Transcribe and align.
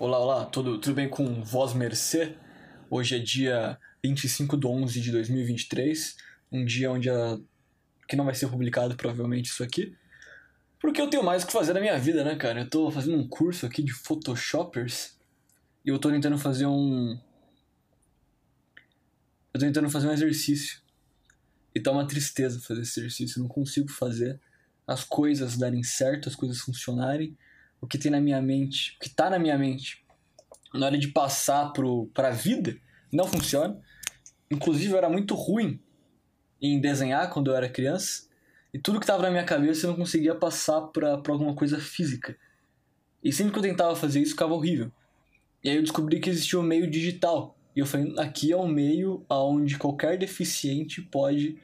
Olá, 0.00 0.16
olá, 0.16 0.44
tudo, 0.44 0.78
tudo 0.78 0.94
bem 0.94 1.08
com 1.08 1.42
voz 1.42 1.74
mercê? 1.74 2.36
Hoje 2.88 3.16
é 3.16 3.18
dia 3.18 3.76
25 4.00 4.56
de 4.56 4.64
11 4.64 5.00
de 5.00 5.10
2023, 5.10 6.16
um 6.52 6.64
dia 6.64 6.92
onde 6.92 7.10
a... 7.10 7.36
que 8.06 8.14
não 8.14 8.24
vai 8.24 8.32
ser 8.32 8.46
publicado 8.46 8.94
provavelmente 8.94 9.46
isso 9.46 9.60
aqui, 9.64 9.96
porque 10.78 11.00
eu 11.00 11.10
tenho 11.10 11.24
mais 11.24 11.42
o 11.42 11.48
que 11.48 11.52
fazer 11.52 11.72
na 11.72 11.80
minha 11.80 11.98
vida, 11.98 12.22
né, 12.22 12.36
cara? 12.36 12.60
Eu 12.60 12.70
tô 12.70 12.88
fazendo 12.92 13.16
um 13.16 13.26
curso 13.26 13.66
aqui 13.66 13.82
de 13.82 13.92
Photoshoppers 13.92 15.18
e 15.84 15.88
eu 15.88 15.98
tô 15.98 16.12
tentando 16.12 16.38
fazer 16.38 16.66
um... 16.66 17.18
Eu 19.52 19.60
tô 19.60 19.66
tentando 19.66 19.90
fazer 19.90 20.06
um 20.06 20.12
exercício 20.12 20.80
e 21.74 21.80
tá 21.80 21.90
uma 21.90 22.06
tristeza 22.06 22.60
fazer 22.60 22.82
esse 22.82 23.00
exercício, 23.00 23.40
eu 23.40 23.42
não 23.42 23.48
consigo 23.48 23.90
fazer 23.90 24.40
as 24.86 25.02
coisas 25.02 25.58
darem 25.58 25.82
certo, 25.82 26.28
as 26.28 26.36
coisas 26.36 26.60
funcionarem, 26.60 27.36
o 27.80 27.86
que 27.86 27.98
tem 27.98 28.10
na 28.10 28.20
minha 28.20 28.40
mente, 28.40 28.96
o 28.96 29.00
que 29.00 29.10
tá 29.10 29.30
na 29.30 29.38
minha 29.38 29.56
mente, 29.58 30.04
na 30.74 30.86
hora 30.86 30.98
de 30.98 31.08
passar 31.08 31.72
pro, 31.72 32.06
pra 32.14 32.30
vida, 32.30 32.76
não 33.12 33.26
funciona. 33.26 33.80
Inclusive, 34.50 34.92
eu 34.92 34.98
era 34.98 35.08
muito 35.08 35.34
ruim 35.34 35.80
em 36.60 36.80
desenhar 36.80 37.30
quando 37.30 37.50
eu 37.50 37.56
era 37.56 37.68
criança, 37.68 38.28
e 38.72 38.78
tudo 38.78 39.00
que 39.00 39.06
tava 39.06 39.22
na 39.22 39.30
minha 39.30 39.44
cabeça 39.44 39.86
eu 39.86 39.90
não 39.90 39.98
conseguia 39.98 40.34
passar 40.34 40.80
pra, 40.88 41.18
pra 41.18 41.32
alguma 41.32 41.54
coisa 41.54 41.78
física. 41.78 42.36
E 43.22 43.32
sempre 43.32 43.52
que 43.52 43.58
eu 43.58 43.62
tentava 43.62 43.96
fazer 43.96 44.20
isso, 44.20 44.32
ficava 44.32 44.52
horrível. 44.52 44.92
E 45.64 45.70
aí 45.70 45.76
eu 45.76 45.82
descobri 45.82 46.20
que 46.20 46.28
existia 46.30 46.58
um 46.58 46.62
meio 46.62 46.88
digital. 46.88 47.56
E 47.74 47.80
eu 47.80 47.86
falei, 47.86 48.14
aqui 48.18 48.52
é 48.52 48.56
um 48.56 48.68
meio 48.68 49.24
onde 49.28 49.78
qualquer 49.78 50.18
deficiente 50.18 51.00
pode 51.00 51.58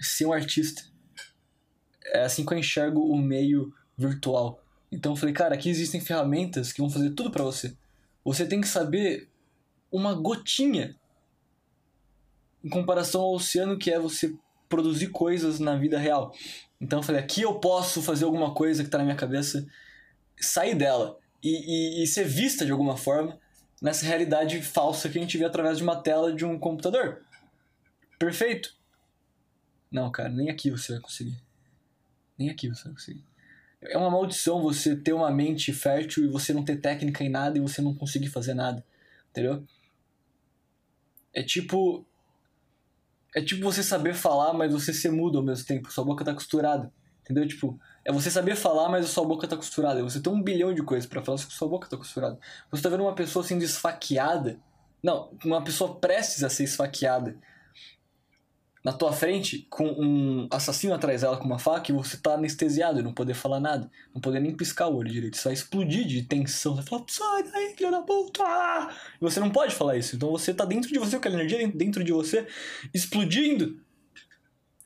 ser 0.00 0.26
um 0.26 0.32
artista. 0.32 0.82
É 2.06 2.24
assim 2.24 2.44
que 2.44 2.52
eu 2.52 2.58
enxergo 2.58 3.00
o 3.00 3.16
meio 3.16 3.72
virtual. 3.96 4.62
Então 4.90 5.12
eu 5.12 5.16
falei, 5.16 5.34
cara, 5.34 5.54
aqui 5.54 5.68
existem 5.68 6.00
ferramentas 6.00 6.72
que 6.72 6.80
vão 6.80 6.90
fazer 6.90 7.10
tudo 7.10 7.30
para 7.30 7.44
você. 7.44 7.76
Você 8.24 8.46
tem 8.46 8.60
que 8.60 8.68
saber 8.68 9.28
uma 9.90 10.14
gotinha 10.14 10.96
em 12.62 12.68
comparação 12.68 13.20
ao 13.20 13.34
oceano 13.34 13.78
que 13.78 13.90
é 13.90 13.98
você 13.98 14.34
produzir 14.68 15.08
coisas 15.08 15.60
na 15.60 15.76
vida 15.76 15.98
real. 15.98 16.34
Então 16.80 16.98
eu 16.98 17.02
falei, 17.02 17.20
aqui 17.20 17.42
eu 17.42 17.58
posso 17.60 18.02
fazer 18.02 18.24
alguma 18.24 18.52
coisa 18.52 18.82
que 18.84 18.90
tá 18.90 18.98
na 18.98 19.04
minha 19.04 19.16
cabeça, 19.16 19.66
sair 20.40 20.74
dela 20.74 21.18
e, 21.42 22.00
e, 22.00 22.02
e 22.02 22.06
ser 22.06 22.24
vista 22.24 22.64
de 22.64 22.72
alguma 22.72 22.96
forma 22.96 23.38
nessa 23.80 24.04
realidade 24.06 24.60
falsa 24.62 25.08
que 25.08 25.18
a 25.18 25.20
gente 25.20 25.38
vê 25.38 25.44
através 25.44 25.78
de 25.78 25.84
uma 25.84 25.96
tela 25.96 26.32
de 26.32 26.44
um 26.44 26.58
computador. 26.58 27.22
Perfeito? 28.18 28.74
Não, 29.90 30.10
cara, 30.10 30.28
nem 30.28 30.50
aqui 30.50 30.70
você 30.70 30.92
vai 30.92 31.00
conseguir. 31.00 31.40
Nem 32.38 32.50
aqui 32.50 32.68
você 32.68 32.84
vai 32.84 32.92
conseguir. 32.94 33.24
É 33.88 33.96
uma 33.96 34.10
maldição 34.10 34.62
você 34.62 34.96
ter 34.96 35.12
uma 35.12 35.30
mente 35.30 35.72
fértil 35.72 36.24
e 36.24 36.28
você 36.28 36.52
não 36.52 36.64
ter 36.64 36.80
técnica 36.80 37.22
em 37.22 37.28
nada 37.28 37.56
e 37.58 37.60
você 37.60 37.80
não 37.80 37.94
conseguir 37.94 38.28
fazer 38.28 38.54
nada. 38.54 38.84
Entendeu? 39.30 39.64
É 41.32 41.42
tipo. 41.42 42.04
É 43.34 43.42
tipo 43.42 43.62
você 43.62 43.82
saber 43.82 44.14
falar, 44.14 44.54
mas 44.54 44.72
você 44.72 44.92
ser 44.92 45.10
mudo 45.10 45.38
ao 45.38 45.44
mesmo 45.44 45.66
tempo. 45.66 45.92
Sua 45.92 46.04
boca 46.04 46.24
tá 46.24 46.32
costurada. 46.32 46.92
Entendeu? 47.22 47.46
Tipo, 47.46 47.78
é 48.04 48.12
você 48.12 48.30
saber 48.30 48.56
falar, 48.56 48.88
mas 48.88 49.04
a 49.04 49.08
sua 49.08 49.26
boca 49.26 49.46
tá 49.46 49.56
costurada. 49.56 50.00
É 50.00 50.02
você 50.02 50.20
tem 50.20 50.32
um 50.32 50.42
bilhão 50.42 50.72
de 50.72 50.82
coisas 50.82 51.06
para 51.08 51.22
falar, 51.22 51.38
só 51.38 51.46
que 51.46 51.52
sua 51.52 51.68
boca 51.68 51.88
tá 51.88 51.96
costurada. 51.96 52.38
Você 52.70 52.82
tá 52.82 52.88
vendo 52.88 53.02
uma 53.02 53.14
pessoa 53.14 53.44
sendo 53.44 53.62
esfaqueada. 53.62 54.58
Não, 55.02 55.30
uma 55.44 55.62
pessoa 55.62 55.96
prestes 55.96 56.42
a 56.42 56.48
ser 56.48 56.64
esfaqueada 56.64 57.36
na 58.86 58.92
tua 58.92 59.12
frente 59.12 59.66
com 59.68 59.84
um 59.84 60.46
assassino 60.48 60.94
atrás 60.94 61.22
dela 61.22 61.36
com 61.36 61.44
uma 61.44 61.58
faca 61.58 61.90
e 61.90 61.92
você 61.92 62.16
tá 62.16 62.34
anestesiado 62.34 63.00
e 63.00 63.02
não 63.02 63.12
poder 63.12 63.34
falar 63.34 63.58
nada, 63.58 63.90
não 64.14 64.20
poder 64.20 64.38
nem 64.38 64.56
piscar 64.56 64.86
o 64.86 64.94
olho 64.94 65.10
direito, 65.10 65.36
você 65.36 65.42
vai 65.42 65.54
explodir 65.54 66.06
de 66.06 66.22
tensão, 66.22 66.76
você 66.76 66.82
vai 66.82 66.88
falar, 66.88 67.04
sai 67.08 67.50
daí, 67.50 67.74
filha 67.76 67.90
da 67.90 68.02
puta! 68.02 68.44
E 69.16 69.18
você 69.18 69.40
não 69.40 69.50
pode 69.50 69.74
falar 69.74 69.96
isso, 69.96 70.14
então 70.14 70.30
você 70.30 70.54
tá 70.54 70.64
dentro 70.64 70.88
de 70.88 71.00
você, 71.00 71.18
com 71.18 71.26
a 71.26 71.32
energia 71.32 71.66
dentro 71.66 72.04
de 72.04 72.12
você, 72.12 72.46
explodindo. 72.94 73.76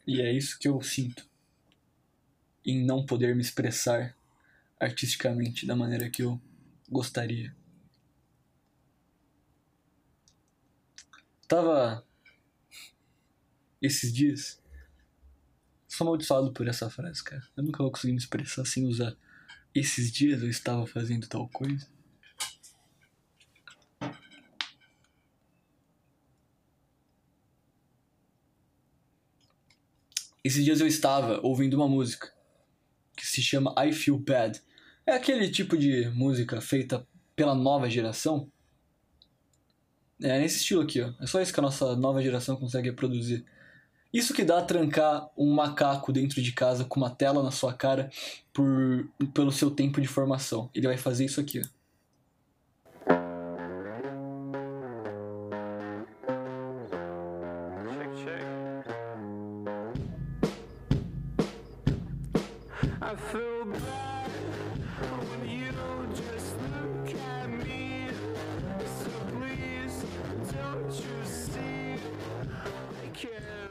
E 0.07 0.23
é 0.23 0.33
isso 0.33 0.59
que 0.59 0.67
eu 0.67 0.81
sinto 0.81 1.29
em 2.65 2.83
não 2.83 3.05
poder 3.05 3.37
me 3.37 3.43
expressar 3.43 4.17
artisticamente 4.81 5.67
da 5.67 5.77
maneira 5.77 6.09
que 6.09 6.23
eu 6.23 6.41
gostaria. 6.91 7.55
Tava 11.47 12.03
esses 13.81 14.13
dias. 14.13 14.61
Sou 15.89 16.07
amaldiçoado 16.07 16.53
por 16.53 16.69
essa 16.69 16.89
frase, 16.89 17.23
cara. 17.23 17.43
Eu 17.57 17.65
nunca 17.65 17.83
vou 17.83 17.91
conseguir 17.91 18.13
me 18.13 18.19
expressar 18.19 18.65
sem 18.65 18.87
usar 18.87 19.17
esses 19.75 20.11
dias 20.11 20.43
eu 20.43 20.51
estava 20.51 20.87
fazendo 20.87 21.29
tal 21.29 21.49
coisa. 21.49 21.87
Esses 30.43 30.65
dias 30.65 30.81
eu 30.81 30.87
estava 30.87 31.41
ouvindo 31.43 31.75
uma 31.75 31.87
música 31.87 32.33
que 33.17 33.27
se 33.27 33.43
chama 33.43 33.75
I 33.79 33.93
Feel 33.93 34.19
Bad. 34.19 34.61
É 35.07 35.13
aquele 35.13 35.51
tipo 35.51 35.77
de 35.77 36.09
música 36.09 36.61
feita 36.61 37.07
pela 37.37 37.55
nova 37.55 37.89
geração. 37.89 38.51
É 40.21 40.39
nesse 40.39 40.57
estilo 40.57 40.83
aqui, 40.83 41.01
ó. 41.01 41.13
É 41.21 41.27
só 41.27 41.41
isso 41.41 41.53
que 41.53 41.61
a 41.61 41.63
nossa 41.63 41.95
nova 41.95 42.23
geração 42.23 42.57
consegue 42.57 42.91
produzir. 42.93 43.45
Isso 44.13 44.35
que 44.35 44.43
dá 44.43 44.61
trancar 44.61 45.29
um 45.37 45.55
macaco 45.55 46.13
dentro 46.13 46.43
de 46.43 46.53
casa 46.53 46.85
com 46.85 46.99
uma 46.99 47.11
tela 47.11 47.43
na 47.43 47.51
sua 47.51 47.73
cara 47.73 48.11
por, 48.53 49.09
pelo 49.33 49.53
seu 49.53 49.71
tempo 49.71 50.01
de 50.01 50.09
formação. 50.09 50.69
Ele 50.75 50.89
vai 50.89 50.97
fazer 50.97 51.25
isso 51.25 51.41
aqui. 51.41 51.61
Ó. 51.61 51.81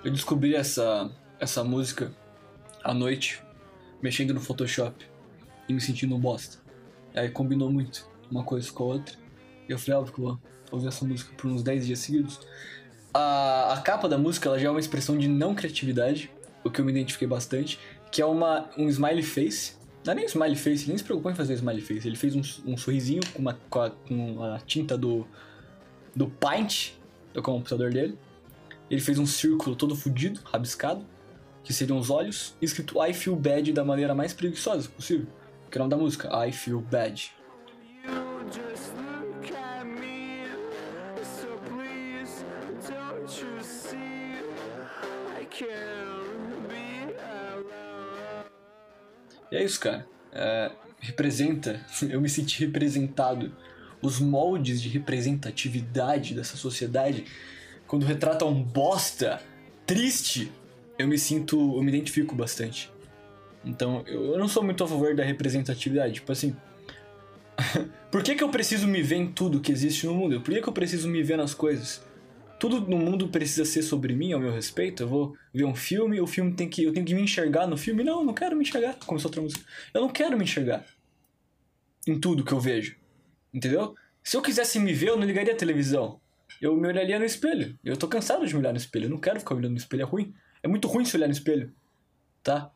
Eu 0.03 0.11
descobri 0.11 0.55
essa, 0.55 1.11
essa 1.39 1.61
música 1.61 2.11
à 2.83 2.93
noite, 2.93 3.43
mexendo 4.01 4.33
no 4.33 4.39
Photoshop 4.39 5.05
e 5.67 5.73
me 5.73 5.81
sentindo 5.81 6.15
um 6.15 6.19
bosta. 6.19 6.57
Aí 7.13 7.29
combinou 7.29 7.69
muito 7.69 8.09
uma 8.31 8.43
coisa 8.43 8.71
com 8.71 8.83
a 8.83 8.87
outra. 8.87 9.15
E 9.67 9.71
eu 9.71 9.77
falei, 9.77 9.99
óbvio 9.99 10.13
que 10.13 10.21
eu 10.21 10.25
vou 10.25 10.39
ouvir 10.71 10.87
essa 10.87 11.03
música 11.03 11.33
por 11.35 11.51
uns 11.51 11.61
10 11.61 11.85
dias 11.85 11.99
seguidos. 11.99 12.39
A, 13.13 13.73
a 13.73 13.81
capa 13.81 14.07
da 14.07 14.17
música 14.17 14.47
ela 14.47 14.57
já 14.57 14.69
é 14.69 14.71
uma 14.71 14.79
expressão 14.79 15.17
de 15.17 15.27
não 15.27 15.53
criatividade, 15.53 16.31
o 16.63 16.69
que 16.69 16.79
eu 16.79 16.85
me 16.85 16.91
identifiquei 16.91 17.27
bastante, 17.27 17.77
que 18.09 18.21
é 18.21 18.25
uma, 18.25 18.69
um 18.77 18.87
smiley 18.87 19.23
face. 19.23 19.73
Não 20.05 20.13
é 20.13 20.15
nem 20.15 20.25
um 20.25 20.29
smiley 20.29 20.55
face, 20.55 20.83
ele 20.83 20.89
nem 20.89 20.97
se 20.97 21.03
preocupou 21.03 21.29
em 21.29 21.35
fazer 21.35 21.53
um 21.53 21.55
smiley 21.57 21.81
face. 21.81 22.07
Ele 22.07 22.15
fez 22.15 22.35
um, 22.35 22.41
um 22.65 22.77
sorrisinho 22.77 23.21
com, 23.33 23.39
uma, 23.39 23.59
com, 23.69 23.81
a, 23.81 23.89
com 23.89 24.43
a 24.43 24.59
tinta 24.59 24.97
do, 24.97 25.27
do 26.15 26.27
Paint 26.29 26.93
do 27.33 27.41
computador 27.43 27.91
dele. 27.91 28.17
Ele 28.89 29.01
fez 29.01 29.19
um 29.19 29.25
círculo 29.25 29.75
todo 29.75 29.95
fudido, 29.95 30.39
rabiscado, 30.43 31.05
que 31.63 31.73
seriam 31.73 31.97
os 31.97 32.09
olhos, 32.09 32.55
escrito 32.61 33.03
I 33.03 33.13
Feel 33.13 33.35
Bad 33.35 33.71
da 33.71 33.83
maneira 33.83 34.15
mais 34.15 34.33
preguiçosa 34.33 34.89
possível. 34.89 35.27
Que 35.69 35.77
é 35.77 35.81
o 35.81 35.83
nome 35.83 35.91
da 35.91 35.97
música, 35.97 36.47
I 36.47 36.51
Feel 36.51 36.81
Bad. 36.81 37.31
E 49.51 49.55
é 49.55 49.63
isso, 49.63 49.79
cara. 49.79 50.07
É, 50.31 50.71
representa, 50.99 51.79
eu 52.09 52.19
me 52.19 52.29
senti 52.29 52.59
representado. 52.65 53.55
Os 54.01 54.19
moldes 54.19 54.81
de 54.81 54.87
representatividade 54.87 56.33
dessa 56.33 56.55
sociedade 56.55 57.25
quando 57.89 58.05
retrata 58.05 58.45
um 58.45 58.61
bosta 58.61 59.41
triste, 59.83 60.51
eu 60.97 61.07
me 61.07 61.17
sinto, 61.17 61.57
eu 61.75 61.81
me 61.81 61.89
identifico 61.89 62.35
bastante. 62.35 62.87
Então, 63.65 64.03
eu, 64.05 64.37
não 64.37 64.47
sou 64.47 64.63
muito 64.63 64.83
a 64.83 64.87
favor 64.87 65.15
da 65.15 65.23
representatividade, 65.23 66.13
tipo 66.13 66.31
assim, 66.31 66.55
por 68.11 68.21
que, 68.21 68.35
que 68.35 68.43
eu 68.43 68.49
preciso 68.49 68.87
me 68.87 69.01
ver 69.01 69.15
em 69.15 69.31
tudo 69.31 69.59
que 69.59 69.71
existe 69.71 70.05
no 70.05 70.13
mundo? 70.13 70.39
Por 70.39 70.53
que, 70.53 70.61
que 70.61 70.69
eu 70.69 70.73
preciso 70.73 71.09
me 71.09 71.23
ver 71.23 71.35
nas 71.35 71.55
coisas? 71.55 71.99
Tudo 72.59 72.79
no 72.81 72.99
mundo 72.99 73.27
precisa 73.29 73.65
ser 73.65 73.81
sobre 73.81 74.13
mim, 74.13 74.33
ao 74.33 74.39
meu 74.39 74.53
respeito. 74.53 75.01
Eu 75.01 75.07
vou 75.07 75.35
ver 75.51 75.65
um 75.65 75.73
filme, 75.73 76.21
o 76.21 76.27
filme 76.27 76.53
tem 76.53 76.69
que. 76.69 76.83
Eu 76.83 76.93
tenho 76.93 77.05
que 77.05 77.15
me 77.15 77.21
enxergar 77.23 77.65
no 77.65 77.77
filme. 77.77 78.03
Não, 78.03 78.19
eu 78.19 78.25
não 78.25 78.33
quero 78.33 78.55
me 78.55 78.63
enxergar. 78.63 78.97
Começou 79.05 79.29
outra 79.29 79.41
música. 79.41 79.63
Eu 79.93 80.01
não 80.01 80.09
quero 80.09 80.37
me 80.37 80.43
enxergar 80.43 80.85
em 82.05 82.19
tudo 82.19 82.43
que 82.43 82.51
eu 82.51 82.59
vejo. 82.59 82.97
Entendeu? 83.53 83.95
Se 84.21 84.35
eu 84.35 84.41
quisesse 84.41 84.77
me 84.77 84.93
ver, 84.93 85.07
eu 85.07 85.17
não 85.17 85.25
ligaria 85.25 85.53
a 85.53 85.57
televisão 85.57 86.19
eu 86.61 86.75
me 86.75 86.87
olharia 86.87 87.17
no 87.17 87.25
espelho. 87.25 87.77
Eu 87.83 87.95
tô 87.97 88.07
cansado 88.07 88.45
de 88.45 88.53
me 88.53 88.59
olhar 88.59 88.71
no 88.71 88.77
espelho. 88.77 89.05
Eu 89.05 89.09
não 89.09 89.19
quero 89.19 89.39
ficar 89.39 89.55
olhando 89.55 89.71
no 89.71 89.77
espelho, 89.77 90.01
é 90.01 90.05
ruim. 90.05 90.33
É 90.61 90.67
muito 90.67 90.87
ruim 90.87 91.05
se 91.05 91.15
olhar 91.15 91.27
no 91.27 91.33
espelho. 91.33 91.73
Tá? 92.43 92.71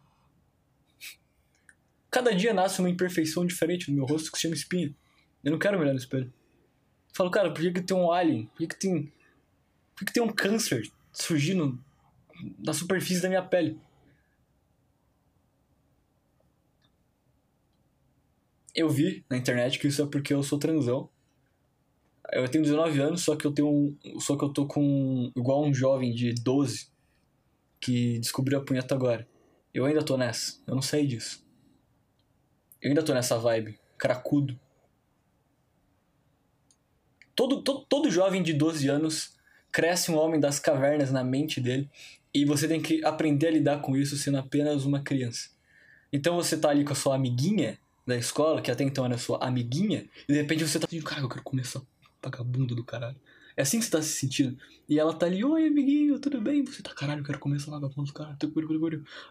Cada 2.09 2.33
dia 2.33 2.53
nasce 2.53 2.79
uma 2.79 2.89
imperfeição 2.89 3.45
diferente 3.45 3.89
no 3.89 3.97
meu 3.97 4.05
rosto 4.05 4.31
que 4.31 4.37
se 4.37 4.43
chama 4.43 4.55
espinha. 4.55 4.93
Eu 5.43 5.51
não 5.51 5.59
quero 5.59 5.77
me 5.77 5.83
olhar 5.83 5.93
no 5.93 5.99
espelho. 5.99 6.31
Eu 7.09 7.15
falo, 7.15 7.31
cara, 7.31 7.51
por 7.51 7.61
que, 7.61 7.71
que 7.71 7.81
tem 7.81 7.97
um 7.97 8.11
alien? 8.11 8.45
Por 8.45 8.57
que, 8.59 8.67
que 8.67 8.79
tem. 8.79 9.11
Por 9.95 9.99
que, 9.99 10.05
que 10.05 10.13
tem 10.13 10.23
um 10.23 10.31
câncer 10.31 10.89
surgindo 11.11 11.83
na 12.59 12.73
superfície 12.73 13.21
da 13.21 13.29
minha 13.29 13.41
pele? 13.41 13.79
Eu 18.75 18.89
vi 18.89 19.23
na 19.29 19.37
internet 19.37 19.77
que 19.77 19.87
isso 19.87 20.01
é 20.01 20.05
porque 20.07 20.33
eu 20.33 20.41
sou 20.41 20.57
transão. 20.57 21.09
Eu 22.33 22.49
tenho 22.49 22.63
19 22.63 22.99
anos, 22.99 23.21
só 23.21 23.35
que 23.35 23.45
eu 23.45 23.51
tenho 23.51 23.69
um, 23.69 24.19
só 24.19 24.35
que 24.35 24.43
eu 24.43 24.49
tô 24.49 24.65
com 24.65 25.31
igual 25.35 25.63
um 25.63 25.73
jovem 25.73 26.13
de 26.13 26.33
12 26.33 26.87
que 27.79 28.17
descobriu 28.19 28.57
a 28.57 28.63
punheta 28.63 28.95
agora. 28.95 29.27
Eu 29.73 29.85
ainda 29.85 30.03
tô 30.03 30.17
nessa, 30.17 30.61
eu 30.65 30.73
não 30.73 30.81
sei 30.81 31.05
disso. 31.05 31.45
Eu 32.81 32.89
ainda 32.89 33.03
tô 33.03 33.13
nessa 33.13 33.37
vibe, 33.37 33.79
cracudo. 33.97 34.59
Todo, 37.35 37.61
todo, 37.61 37.85
todo 37.85 38.11
jovem 38.11 38.41
de 38.41 38.53
12 38.53 38.87
anos 38.87 39.35
cresce 39.71 40.11
um 40.11 40.17
homem 40.17 40.39
das 40.39 40.59
cavernas 40.59 41.11
na 41.11 41.23
mente 41.23 41.59
dele 41.59 41.89
e 42.33 42.45
você 42.45 42.67
tem 42.67 42.81
que 42.81 43.03
aprender 43.05 43.47
a 43.47 43.51
lidar 43.51 43.81
com 43.81 43.95
isso 43.95 44.17
sendo 44.17 44.37
apenas 44.37 44.85
uma 44.85 45.01
criança. 45.01 45.49
Então 46.11 46.35
você 46.35 46.57
tá 46.57 46.69
ali 46.69 46.83
com 46.83 46.93
a 46.93 46.95
sua 46.95 47.15
amiguinha 47.15 47.79
da 48.05 48.17
escola, 48.17 48.61
que 48.61 48.69
até 48.69 48.83
então 48.83 49.05
era 49.05 49.17
sua 49.17 49.43
amiguinha, 49.43 50.05
e 50.27 50.33
de 50.33 50.39
repente 50.39 50.67
você 50.67 50.79
tá 50.79 50.85
assim, 50.85 51.01
cara, 51.01 51.21
eu 51.21 51.29
quero 51.29 51.41
essa 51.59 51.81
vagabunda 52.23 52.73
do 52.73 52.83
caralho. 52.83 53.19
É 53.55 53.61
assim 53.61 53.79
que 53.79 53.85
você 53.85 53.91
tá 53.91 54.01
se 54.01 54.13
sentindo. 54.13 54.57
E 54.89 54.99
ela 54.99 55.13
tá 55.13 55.25
ali, 55.25 55.43
oi 55.43 55.67
amiguinho, 55.67 56.19
tudo 56.19 56.41
bem? 56.41 56.65
Você 56.65 56.81
tá, 56.81 56.93
caralho, 56.93 57.21
eu 57.21 57.25
quero 57.25 57.39
comer 57.39 57.57
essa 57.57 57.69
vagabunda 57.69 58.07
do 58.07 58.13
caralho. 58.13 58.37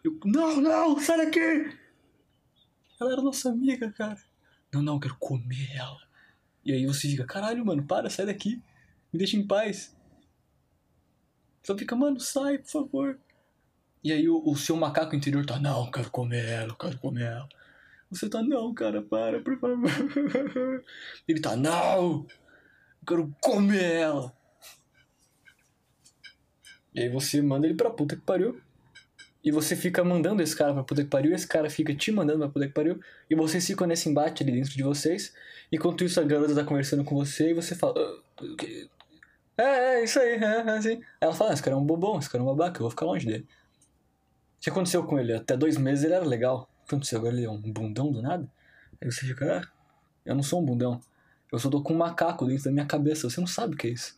Eu, 0.04 0.18
não, 0.24 0.60
não, 0.60 1.00
sai 1.00 1.24
daqui! 1.24 1.76
Ela 3.00 3.12
era 3.12 3.22
nossa 3.22 3.50
amiga, 3.50 3.90
cara. 3.92 4.22
Não, 4.72 4.82
não, 4.82 4.94
eu 4.94 5.00
quero 5.00 5.16
comer 5.16 5.70
ela. 5.74 6.00
E 6.64 6.72
aí 6.72 6.86
você 6.86 7.08
fica, 7.08 7.24
caralho, 7.24 7.64
mano, 7.64 7.84
para, 7.84 8.08
sai 8.08 8.26
daqui. 8.26 8.62
Me 9.12 9.18
deixa 9.18 9.36
em 9.36 9.46
paz. 9.46 9.96
Só 11.62 11.76
fica, 11.76 11.96
mano, 11.96 12.20
sai, 12.20 12.58
por 12.58 12.70
favor. 12.70 13.18
E 14.04 14.12
aí 14.12 14.28
o, 14.28 14.42
o 14.44 14.56
seu 14.56 14.76
macaco 14.76 15.14
interior 15.14 15.44
tá, 15.44 15.58
não, 15.58 15.90
quero 15.90 16.10
comer 16.10 16.44
ela, 16.44 16.76
quero 16.76 16.98
comer 16.98 17.24
ela. 17.24 17.48
Você 18.10 18.28
tá, 18.28 18.42
não, 18.42 18.74
cara, 18.74 19.00
para, 19.00 19.40
por 19.40 19.58
favor. 19.58 19.80
Ele 21.26 21.40
tá, 21.40 21.56
não! 21.56 22.26
Eu 23.02 23.06
quero 23.06 23.36
comer 23.40 23.82
ela. 23.82 24.32
E 26.94 27.02
aí 27.02 27.08
você 27.08 27.42
manda 27.42 27.66
ele 27.66 27.76
pra 27.76 27.90
puta 27.90 28.16
que 28.16 28.22
pariu. 28.22 28.60
E 29.44 29.50
você 29.50 29.74
fica 29.74 30.04
mandando 30.04 30.40
esse 30.40 30.54
cara 30.54 30.72
pra 30.72 30.84
puta 30.84 31.02
que 31.02 31.10
pariu, 31.10 31.34
esse 31.34 31.46
cara 31.46 31.68
fica 31.68 31.94
te 31.94 32.12
mandando 32.12 32.38
pra 32.38 32.48
puta 32.48 32.66
que 32.68 32.72
pariu, 32.72 33.00
e 33.28 33.34
vocês 33.34 33.66
ficam 33.66 33.88
nesse 33.88 34.08
embate 34.08 34.44
ali 34.44 34.52
dentro 34.52 34.70
de 34.70 34.82
vocês. 34.84 35.34
Enquanto 35.70 36.04
isso, 36.04 36.20
a 36.20 36.22
garota 36.22 36.54
tá 36.54 36.62
conversando 36.62 37.02
com 37.02 37.16
você 37.16 37.50
e 37.50 37.54
você 37.54 37.74
fala. 37.74 37.94
Ah, 39.58 39.62
é, 39.62 40.00
é, 40.00 40.04
isso 40.04 40.20
aí, 40.20 40.34
é, 40.34 40.44
é 40.44 40.70
assim. 40.70 41.00
Ela 41.20 41.34
fala, 41.34 41.50
ah, 41.50 41.54
esse 41.54 41.62
cara 41.62 41.74
é 41.74 41.78
um 41.78 41.84
bobão, 41.84 42.18
esse 42.20 42.30
cara 42.30 42.42
é 42.42 42.46
um 42.46 42.54
babaca, 42.54 42.78
eu 42.78 42.82
vou 42.82 42.90
ficar 42.90 43.06
longe 43.06 43.26
dele. 43.26 43.46
O 44.58 44.60
que 44.62 44.70
aconteceu 44.70 45.02
com 45.04 45.18
ele? 45.18 45.32
Até 45.32 45.56
dois 45.56 45.76
meses 45.76 46.04
ele 46.04 46.14
era 46.14 46.24
legal 46.24 46.68
aconteceu? 46.86 47.18
Agora 47.18 47.34
ele 47.34 47.46
é 47.46 47.50
um 47.50 47.60
bundão 47.60 48.10
do 48.10 48.22
nada? 48.22 48.48
Aí 49.00 49.10
você 49.10 49.26
fica, 49.26 49.60
ah, 49.60 49.68
eu 50.24 50.34
não 50.34 50.42
sou 50.42 50.60
um 50.60 50.64
bundão. 50.64 51.00
Eu 51.52 51.58
só 51.58 51.68
tô 51.68 51.82
com 51.82 51.92
um 51.92 51.98
macaco 51.98 52.46
dentro 52.46 52.64
da 52.64 52.72
minha 52.72 52.86
cabeça. 52.86 53.28
Você 53.28 53.38
não 53.40 53.46
sabe 53.46 53.74
o 53.74 53.76
que 53.76 53.88
é 53.88 53.90
isso. 53.90 54.16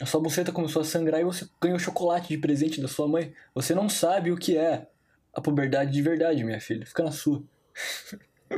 A 0.00 0.06
sua 0.06 0.20
buceta 0.20 0.50
começou 0.50 0.80
a 0.82 0.84
sangrar 0.84 1.20
e 1.20 1.24
você 1.24 1.46
ganhou 1.60 1.78
chocolate 1.78 2.28
de 2.28 2.38
presente 2.38 2.80
da 2.80 2.88
sua 2.88 3.06
mãe. 3.06 3.34
Você 3.54 3.74
não 3.74 3.88
sabe 3.88 4.30
o 4.32 4.36
que 4.36 4.56
é 4.56 4.88
a 5.34 5.40
puberdade 5.40 5.92
de 5.92 6.00
verdade, 6.00 6.42
minha 6.44 6.60
filha. 6.60 6.86
Fica 6.86 7.02
na 7.02 7.12
sua. 7.12 7.42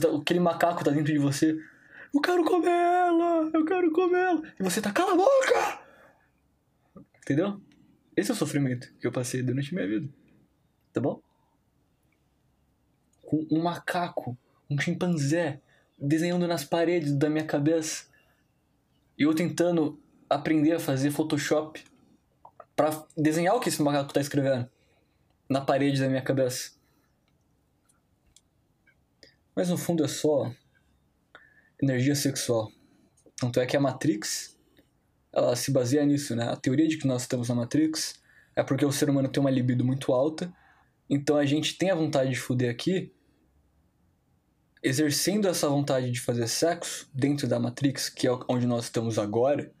tá, 0.00 0.16
aquele 0.20 0.40
macaco 0.40 0.84
tá 0.84 0.90
dentro 0.90 1.12
de 1.12 1.18
você. 1.18 1.58
Eu 2.14 2.20
quero 2.20 2.44
comer 2.44 2.70
ela! 2.70 3.50
Eu 3.52 3.64
quero 3.64 3.90
comer 3.92 4.18
ela! 4.18 4.42
E 4.58 4.62
você 4.62 4.80
tá, 4.80 4.92
cala 4.92 5.12
a 5.12 5.16
boca! 5.16 5.80
Entendeu? 7.22 7.60
Esse 8.16 8.30
é 8.30 8.34
o 8.34 8.36
sofrimento 8.36 8.92
que 8.98 9.06
eu 9.06 9.12
passei 9.12 9.42
durante 9.42 9.74
minha 9.74 9.86
vida 9.86 10.08
tá 10.98 11.00
bom? 11.00 11.22
Com 13.24 13.46
um 13.50 13.62
macaco, 13.62 14.36
um 14.70 14.78
chimpanzé 14.78 15.60
desenhando 15.98 16.46
nas 16.46 16.64
paredes 16.64 17.14
da 17.14 17.28
minha 17.28 17.44
cabeça. 17.44 18.06
E 19.18 19.22
eu 19.22 19.34
tentando 19.34 20.00
aprender 20.28 20.72
a 20.72 20.80
fazer 20.80 21.10
Photoshop 21.10 21.82
para 22.76 23.06
desenhar 23.16 23.56
o 23.56 23.60
que 23.60 23.68
esse 23.68 23.82
macaco 23.82 24.12
tá 24.12 24.20
escrevendo 24.20 24.68
na 25.48 25.60
parede 25.60 26.00
da 26.00 26.08
minha 26.08 26.22
cabeça. 26.22 26.72
Mas 29.56 29.68
no 29.68 29.76
fundo 29.76 30.04
é 30.04 30.08
só 30.08 30.52
energia 31.82 32.14
sexual. 32.14 32.70
Tanto 33.36 33.58
é 33.58 33.66
que 33.66 33.76
a 33.76 33.80
Matrix, 33.80 34.56
ela 35.32 35.56
se 35.56 35.72
baseia 35.72 36.04
nisso, 36.04 36.36
né? 36.36 36.48
A 36.48 36.56
teoria 36.56 36.86
de 36.86 36.98
que 36.98 37.06
nós 37.06 37.22
estamos 37.22 37.48
na 37.48 37.54
Matrix 37.54 38.20
é 38.54 38.62
porque 38.62 38.84
o 38.84 38.92
ser 38.92 39.10
humano 39.10 39.28
tem 39.28 39.40
uma 39.40 39.50
libido 39.50 39.84
muito 39.84 40.12
alta 40.12 40.52
então 41.08 41.36
a 41.36 41.44
gente 41.46 41.78
tem 41.78 41.90
a 41.90 41.94
vontade 41.94 42.30
de 42.30 42.38
fuder 42.38 42.70
aqui, 42.70 43.12
exercendo 44.82 45.48
essa 45.48 45.68
vontade 45.68 46.10
de 46.10 46.20
fazer 46.20 46.46
sexo 46.46 47.08
dentro 47.12 47.48
da 47.48 47.58
Matrix, 47.58 48.08
que 48.08 48.26
é 48.26 48.30
onde 48.48 48.66
nós 48.66 48.84
estamos 48.84 49.18
agora, 49.18 49.72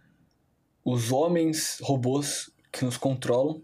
os 0.84 1.12
homens 1.12 1.78
robôs 1.80 2.50
que 2.72 2.84
nos 2.84 2.96
controlam, 2.96 3.62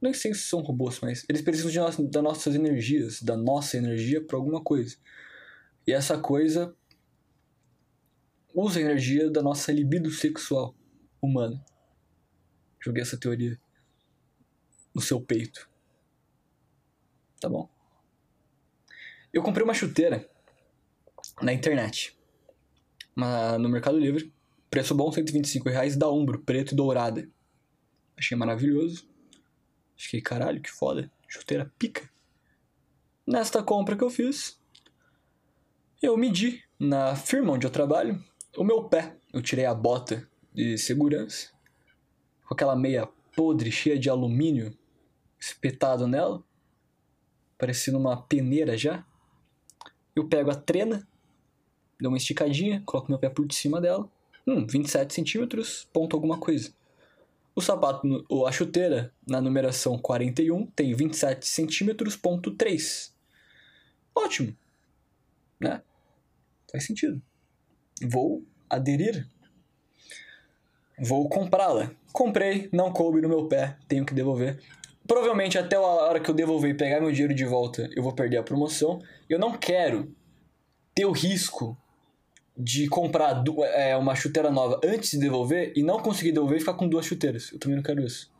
nem 0.00 0.12
sei 0.12 0.34
se 0.34 0.42
são 0.42 0.60
robôs, 0.60 0.98
mas 1.00 1.24
eles 1.28 1.42
precisam 1.42 1.70
de 1.70 1.78
nós, 1.78 1.96
das 1.96 2.22
nossas 2.22 2.54
energias, 2.54 3.22
da 3.22 3.36
nossa 3.36 3.76
energia 3.76 4.24
para 4.24 4.36
alguma 4.36 4.62
coisa. 4.62 4.96
E 5.86 5.92
essa 5.92 6.18
coisa 6.18 6.74
usa 8.54 8.78
a 8.78 8.82
energia 8.82 9.30
da 9.30 9.42
nossa 9.42 9.72
libido 9.72 10.10
sexual 10.10 10.74
humana. 11.20 11.64
Joguei 12.80 13.02
essa 13.02 13.16
teoria 13.16 13.58
no 14.94 15.00
seu 15.00 15.20
peito 15.20 15.70
tá 17.42 17.48
bom? 17.48 17.68
Eu 19.32 19.42
comprei 19.42 19.64
uma 19.64 19.74
chuteira 19.74 20.28
na 21.40 21.52
internet, 21.52 22.16
uma, 23.14 23.58
no 23.58 23.68
Mercado 23.68 23.98
Livre, 23.98 24.32
preço 24.70 24.94
bom, 24.94 25.10
125 25.10 25.68
reais, 25.68 25.96
da 25.96 26.10
Umbro, 26.10 26.40
preto 26.40 26.72
e 26.72 26.76
dourada. 26.76 27.28
Achei 28.16 28.36
maravilhoso. 28.36 29.08
Fiquei, 29.96 30.20
caralho, 30.20 30.60
que 30.60 30.70
foda, 30.70 31.10
chuteira 31.28 31.70
pica. 31.78 32.10
Nesta 33.26 33.62
compra 33.62 33.96
que 33.96 34.04
eu 34.04 34.10
fiz, 34.10 34.60
eu 36.02 36.16
medi 36.16 36.64
na 36.78 37.14
firma 37.14 37.52
onde 37.52 37.66
eu 37.66 37.70
trabalho 37.70 38.22
o 38.56 38.64
meu 38.64 38.84
pé. 38.84 39.16
Eu 39.32 39.40
tirei 39.40 39.64
a 39.64 39.74
bota 39.74 40.28
de 40.52 40.76
segurança, 40.76 41.50
com 42.46 42.54
aquela 42.54 42.76
meia 42.76 43.06
podre, 43.34 43.70
cheia 43.70 43.98
de 43.98 44.10
alumínio 44.10 44.76
espetado 45.38 46.06
nela 46.06 46.44
parecendo 47.62 47.96
uma 47.96 48.20
peneira 48.20 48.76
já. 48.76 49.06
Eu 50.16 50.28
pego 50.28 50.50
a 50.50 50.54
trena, 50.56 51.06
dou 52.02 52.10
uma 52.10 52.18
esticadinha, 52.18 52.82
coloco 52.84 53.10
meu 53.10 53.18
pé 53.18 53.28
por 53.28 53.50
cima 53.52 53.80
dela. 53.80 54.08
Hum, 54.46 54.66
27 54.66 55.14
centímetros, 55.14 55.88
ponto 55.92 56.16
alguma 56.16 56.38
coisa. 56.38 56.72
O 57.54 57.60
sapato, 57.60 58.24
ou 58.28 58.46
a 58.46 58.52
chuteira, 58.52 59.12
na 59.26 59.40
numeração 59.40 59.98
41, 59.98 60.66
tem 60.66 60.94
27 60.94 61.46
centímetros, 61.46 62.16
ponto 62.16 62.50
3. 62.50 63.14
Ótimo. 64.14 64.56
Né? 65.60 65.80
Faz 66.70 66.84
sentido. 66.86 67.22
Vou 68.02 68.42
aderir. 68.68 69.28
Vou 70.98 71.28
comprá-la. 71.28 71.92
Comprei, 72.12 72.68
não 72.72 72.92
coube 72.92 73.20
no 73.20 73.28
meu 73.28 73.46
pé, 73.46 73.76
tenho 73.86 74.04
que 74.04 74.14
devolver. 74.14 74.58
Provavelmente 75.06 75.58
até 75.58 75.76
a 75.76 75.80
hora 75.80 76.20
que 76.20 76.30
eu 76.30 76.34
devolver 76.34 76.70
e 76.70 76.76
pegar 76.76 77.00
meu 77.00 77.12
dinheiro 77.12 77.34
de 77.34 77.44
volta, 77.44 77.88
eu 77.94 78.02
vou 78.02 78.12
perder 78.12 78.38
a 78.38 78.42
promoção. 78.42 79.00
Eu 79.28 79.38
não 79.38 79.52
quero 79.52 80.14
ter 80.94 81.04
o 81.04 81.12
risco 81.12 81.76
de 82.56 82.86
comprar 82.88 83.42
é, 83.74 83.96
uma 83.96 84.14
chuteira 84.14 84.50
nova 84.50 84.80
antes 84.84 85.12
de 85.12 85.18
devolver 85.18 85.72
e 85.74 85.82
não 85.82 85.98
conseguir 86.00 86.32
devolver 86.32 86.58
e 86.58 86.60
ficar 86.60 86.74
com 86.74 86.88
duas 86.88 87.06
chuteiras. 87.06 87.50
Eu 87.52 87.58
também 87.58 87.76
não 87.76 87.82
quero 87.82 88.04
isso. 88.04 88.30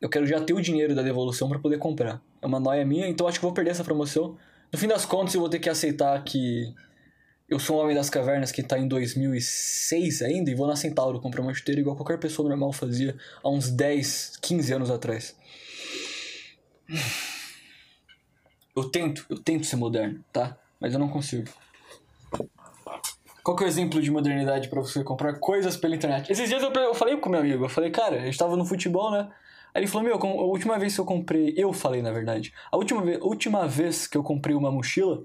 Eu 0.00 0.08
quero 0.08 0.26
já 0.26 0.40
ter 0.40 0.52
o 0.52 0.60
dinheiro 0.60 0.94
da 0.94 1.02
devolução 1.02 1.48
para 1.48 1.58
poder 1.58 1.78
comprar. 1.78 2.20
É 2.42 2.46
uma 2.46 2.60
noia 2.60 2.84
minha, 2.84 3.08
então 3.08 3.26
acho 3.26 3.38
que 3.38 3.44
vou 3.44 3.54
perder 3.54 3.70
essa 3.70 3.84
promoção. 3.84 4.36
No 4.72 4.78
fim 4.78 4.88
das 4.88 5.06
contas, 5.06 5.34
eu 5.34 5.40
vou 5.40 5.48
ter 5.48 5.60
que 5.60 5.70
aceitar 5.70 6.22
que 6.24 6.74
eu 7.48 7.58
sou 7.58 7.76
um 7.76 7.80
homem 7.80 7.94
das 7.94 8.10
cavernas 8.10 8.50
que 8.50 8.62
tá 8.62 8.78
em 8.78 8.88
2006 8.88 10.22
ainda 10.22 10.50
e 10.50 10.54
vou 10.54 10.66
na 10.66 10.76
Centauro 10.76 11.20
comprar 11.20 11.42
uma 11.42 11.54
chuteira 11.54 11.80
igual 11.80 11.94
qualquer 11.94 12.18
pessoa 12.18 12.48
normal 12.48 12.72
fazia 12.72 13.16
há 13.42 13.48
uns 13.48 13.70
10, 13.70 14.38
15 14.42 14.72
anos 14.72 14.90
atrás. 14.90 15.36
Eu 18.74 18.90
tento, 18.90 19.24
eu 19.30 19.38
tento 19.38 19.64
ser 19.64 19.76
moderno, 19.76 20.24
tá? 20.32 20.58
Mas 20.80 20.92
eu 20.92 20.98
não 20.98 21.08
consigo. 21.08 21.48
Qual 23.44 23.54
que 23.54 23.62
é 23.62 23.66
o 23.66 23.68
exemplo 23.68 24.00
de 24.00 24.10
modernidade 24.10 24.68
para 24.70 24.80
você 24.80 25.04
comprar 25.04 25.38
coisas 25.38 25.76
pela 25.76 25.94
internet? 25.94 26.32
Esses 26.32 26.48
dias 26.48 26.62
eu, 26.62 26.72
eu 26.72 26.94
falei 26.94 27.14
com 27.18 27.28
meu 27.28 27.40
amigo, 27.40 27.66
eu 27.66 27.68
falei, 27.68 27.90
cara, 27.90 28.16
a 28.16 28.24
gente 28.24 28.38
tava 28.38 28.56
no 28.56 28.64
futebol, 28.64 29.10
né? 29.10 29.28
Aí 29.74 29.82
ele 29.82 29.86
falou, 29.86 30.08
meu, 30.08 30.16
a 30.16 30.44
última 30.44 30.78
vez 30.78 30.94
que 30.94 31.00
eu 31.02 31.04
comprei, 31.04 31.52
eu 31.54 31.70
falei 31.70 32.00
na 32.00 32.10
verdade, 32.10 32.54
a 32.72 32.76
última, 32.78 33.02
vez, 33.02 33.20
a 33.20 33.24
última 33.24 33.68
vez 33.68 34.06
que 34.06 34.16
eu 34.16 34.22
comprei 34.22 34.56
uma 34.56 34.72
mochila, 34.72 35.22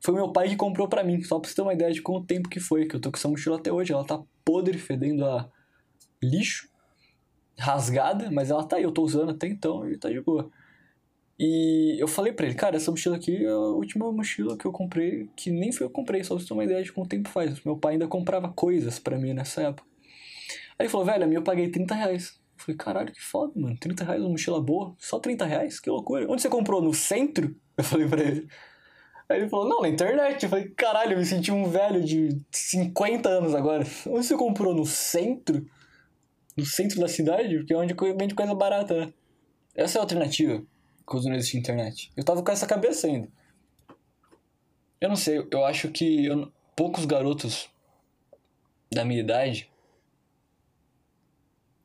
foi 0.00 0.12
meu 0.12 0.30
pai 0.30 0.50
que 0.50 0.56
comprou 0.56 0.86
para 0.86 1.02
mim, 1.02 1.22
só 1.22 1.40
pra 1.40 1.48
você 1.48 1.56
ter 1.56 1.62
uma 1.62 1.72
ideia 1.72 1.90
de 1.92 2.02
quanto 2.02 2.26
tempo 2.26 2.50
que 2.50 2.60
foi, 2.60 2.84
que 2.84 2.94
eu 2.94 3.00
tô 3.00 3.10
com 3.10 3.16
essa 3.16 3.28
mochila 3.28 3.56
até 3.56 3.72
hoje. 3.72 3.92
Ela 3.92 4.04
tá 4.04 4.20
podre, 4.44 4.76
fedendo 4.76 5.24
a 5.24 5.48
lixo, 6.22 6.68
rasgada, 7.56 8.30
mas 8.30 8.50
ela 8.50 8.64
tá 8.64 8.76
aí, 8.76 8.82
eu 8.82 8.92
tô 8.92 9.02
usando 9.02 9.30
até 9.30 9.46
então 9.46 9.88
e 9.88 9.96
tá 9.96 10.10
de 10.10 10.20
boa. 10.20 10.50
E 11.38 11.96
eu 12.00 12.06
falei 12.06 12.32
pra 12.32 12.46
ele, 12.46 12.54
cara, 12.54 12.76
essa 12.76 12.90
mochila 12.90 13.16
aqui 13.16 13.44
é 13.44 13.48
a 13.48 13.56
última 13.56 14.10
mochila 14.12 14.56
que 14.56 14.64
eu 14.64 14.72
comprei, 14.72 15.28
que 15.34 15.50
nem 15.50 15.72
foi 15.72 15.86
eu 15.86 15.90
que 15.90 15.96
comprei, 15.96 16.22
só 16.22 16.34
pra 16.34 16.42
você 16.42 16.48
ter 16.48 16.54
uma 16.54 16.64
ideia 16.64 16.82
de 16.82 16.92
quanto 16.92 17.08
tempo 17.08 17.28
faz. 17.28 17.62
Meu 17.64 17.76
pai 17.76 17.94
ainda 17.94 18.06
comprava 18.06 18.48
coisas 18.52 18.98
para 18.98 19.18
mim 19.18 19.32
nessa 19.32 19.62
época. 19.62 19.88
Aí 20.78 20.86
ele 20.86 20.88
falou, 20.88 21.06
velho, 21.06 21.24
a 21.24 21.26
minha 21.26 21.38
eu 21.38 21.42
paguei 21.42 21.68
30 21.68 21.94
reais. 21.94 22.40
Eu 22.56 22.64
falei, 22.64 22.76
caralho, 22.76 23.12
que 23.12 23.20
foda, 23.20 23.52
mano. 23.56 23.76
30 23.78 24.04
reais 24.04 24.20
uma 24.20 24.30
mochila 24.30 24.60
boa? 24.60 24.94
Só 24.98 25.18
30 25.18 25.44
reais? 25.44 25.80
Que 25.80 25.90
loucura. 25.90 26.30
Onde 26.30 26.42
você 26.42 26.48
comprou? 26.48 26.80
No 26.82 26.94
centro? 26.94 27.54
Eu 27.76 27.84
falei 27.84 28.06
pra 28.06 28.22
ele. 28.22 28.46
Aí 29.28 29.40
ele 29.40 29.48
falou, 29.48 29.68
não, 29.68 29.80
na 29.80 29.88
internet. 29.88 30.42
Eu 30.42 30.50
falei, 30.50 30.68
caralho, 30.70 31.14
eu 31.14 31.18
me 31.18 31.24
senti 31.24 31.50
um 31.50 31.64
velho 31.64 32.04
de 32.04 32.38
50 32.50 33.28
anos 33.28 33.54
agora. 33.54 33.84
Onde 34.06 34.26
você 34.26 34.36
comprou? 34.36 34.74
No 34.74 34.84
centro? 34.84 35.66
No 36.56 36.66
centro 36.66 37.00
da 37.00 37.08
cidade? 37.08 37.56
Porque 37.56 37.72
é 37.72 37.76
onde 37.76 37.94
vende 38.16 38.34
coisa 38.34 38.54
barata, 38.54 39.06
né? 39.06 39.12
Essa 39.74 39.98
é 39.98 40.00
a 40.00 40.02
alternativa 40.02 40.62
quando 41.04 41.24
não 41.24 41.34
existia 41.34 41.60
internet. 41.60 42.10
Eu 42.16 42.24
tava 42.24 42.42
com 42.42 42.50
essa 42.50 42.66
cabeça 42.66 43.06
ainda. 43.06 43.28
Eu 45.00 45.08
não 45.08 45.16
sei, 45.16 45.46
eu 45.50 45.64
acho 45.64 45.90
que 45.90 46.26
eu, 46.26 46.52
poucos 46.76 47.04
garotos 47.04 47.68
da 48.92 49.04
minha 49.04 49.20
idade 49.20 49.70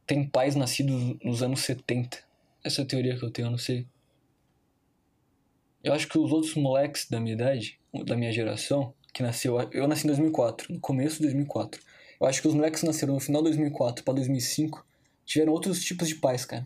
têm 0.05 0.27
pais 0.27 0.55
nascidos 0.55 1.17
nos 1.24 1.41
anos 1.41 1.62
70. 1.62 2.19
Essa 2.63 2.81
é 2.81 2.83
a 2.83 2.88
teoria 2.88 3.17
que 3.17 3.24
eu 3.24 3.31
tenho, 3.31 3.47
eu 3.47 3.51
não 3.51 3.57
sei. 3.57 3.88
Eu 5.83 5.93
acho 5.93 6.07
que 6.07 6.17
os 6.17 6.31
outros 6.31 6.55
moleques 6.55 7.09
da 7.09 7.19
minha 7.19 7.33
idade, 7.33 7.79
da 8.05 8.15
minha 8.15 8.31
geração, 8.31 8.93
que 9.13 9.24
nasceu. 9.24 9.59
Eu 9.71 9.88
nasci 9.88 10.05
em 10.05 10.07
2004, 10.07 10.74
no 10.74 10.79
começo 10.79 11.17
de 11.17 11.24
2004. 11.24 11.81
Eu 12.19 12.27
acho 12.27 12.41
que 12.41 12.47
os 12.47 12.53
moleques 12.53 12.81
que 12.81 12.88
nasceram 12.88 13.13
no 13.13 13.19
final 13.19 13.41
de 13.41 13.50
2004 13.50 14.03
para 14.03 14.13
2005 14.15 14.86
tiveram 15.25 15.53
outros 15.53 15.83
tipos 15.83 16.07
de 16.07 16.15
pais, 16.15 16.45
cara. 16.45 16.65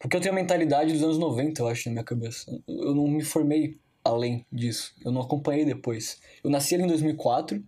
Porque 0.00 0.16
eu 0.16 0.20
tenho 0.20 0.32
a 0.32 0.36
mentalidade 0.36 0.94
dos 0.94 1.02
anos 1.02 1.18
90, 1.18 1.60
eu 1.60 1.68
acho, 1.68 1.88
na 1.88 1.92
minha 1.92 2.04
cabeça. 2.04 2.50
Eu 2.66 2.94
não 2.94 3.06
me 3.06 3.22
formei 3.22 3.78
além 4.02 4.46
disso. 4.50 4.94
Eu 5.04 5.12
não 5.12 5.20
acompanhei 5.20 5.66
depois. 5.66 6.18
Eu 6.42 6.48
nasci 6.48 6.74
ali 6.74 6.84
em 6.84 6.88
2004 6.88 7.62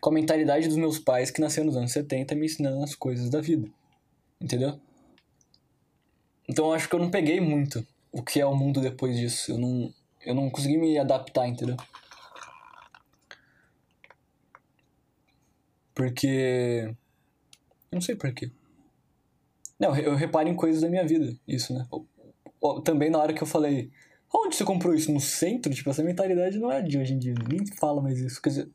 com 0.00 0.08
a 0.08 0.12
mentalidade 0.12 0.66
dos 0.66 0.78
meus 0.78 0.98
pais 0.98 1.30
que 1.30 1.42
nasceram 1.42 1.66
nos 1.66 1.76
anos 1.76 1.92
70 1.92 2.34
me 2.34 2.46
ensinando 2.46 2.82
as 2.82 2.94
coisas 2.94 3.28
da 3.28 3.42
vida. 3.42 3.68
Entendeu? 4.40 4.80
Então 6.48 6.66
eu 6.66 6.72
acho 6.72 6.88
que 6.88 6.94
eu 6.94 6.98
não 6.98 7.10
peguei 7.10 7.40
muito 7.40 7.86
o 8.10 8.22
que 8.22 8.40
é 8.40 8.46
o 8.46 8.56
mundo 8.56 8.80
depois 8.80 9.14
disso. 9.14 9.52
Eu 9.52 9.58
não, 9.58 9.94
eu 10.24 10.34
não 10.34 10.48
consegui 10.48 10.78
me 10.78 10.98
adaptar, 10.98 11.46
entendeu? 11.46 11.76
Porque. 15.94 16.88
Eu 16.88 17.96
não 17.96 18.00
sei 18.00 18.16
porquê. 18.16 18.50
Não, 19.78 19.96
eu 19.96 20.14
reparo 20.14 20.48
em 20.48 20.54
coisas 20.54 20.82
da 20.82 20.88
minha 20.88 21.06
vida, 21.06 21.36
isso, 21.46 21.74
né? 21.74 21.86
Também 22.84 23.10
na 23.10 23.18
hora 23.18 23.32
que 23.32 23.42
eu 23.42 23.46
falei, 23.46 23.90
onde 24.32 24.56
você 24.56 24.64
comprou 24.64 24.94
isso? 24.94 25.12
No 25.12 25.20
centro? 25.20 25.72
Tipo, 25.72 25.90
essa 25.90 26.02
mentalidade 26.02 26.58
não 26.58 26.70
é 26.70 26.80
de 26.80 26.98
hoje 26.98 27.14
em 27.14 27.18
dia, 27.18 27.34
ninguém 27.34 27.66
fala 27.66 28.00
mais 28.00 28.18
isso. 28.18 28.40
Quer 28.40 28.48
dizer, 28.50 28.70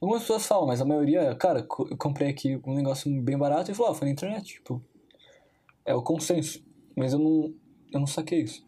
algumas 0.00 0.22
pessoas 0.22 0.46
falam, 0.46 0.66
mas 0.66 0.80
a 0.80 0.84
maioria, 0.84 1.34
cara, 1.36 1.60
eu 1.60 1.96
comprei 1.96 2.28
aqui 2.28 2.60
um 2.66 2.74
negócio 2.74 3.10
bem 3.22 3.38
barato 3.38 3.70
e 3.70 3.74
falou, 3.74 3.92
ah, 3.92 3.94
foi 3.94 4.06
na 4.06 4.12
internet, 4.12 4.54
tipo. 4.54 4.82
É 5.84 5.94
o 5.94 6.02
consenso. 6.02 6.64
Mas 6.96 7.12
eu 7.12 7.18
não, 7.18 7.54
eu 7.92 8.00
não 8.00 8.06
saquei 8.06 8.42
isso. 8.42 8.64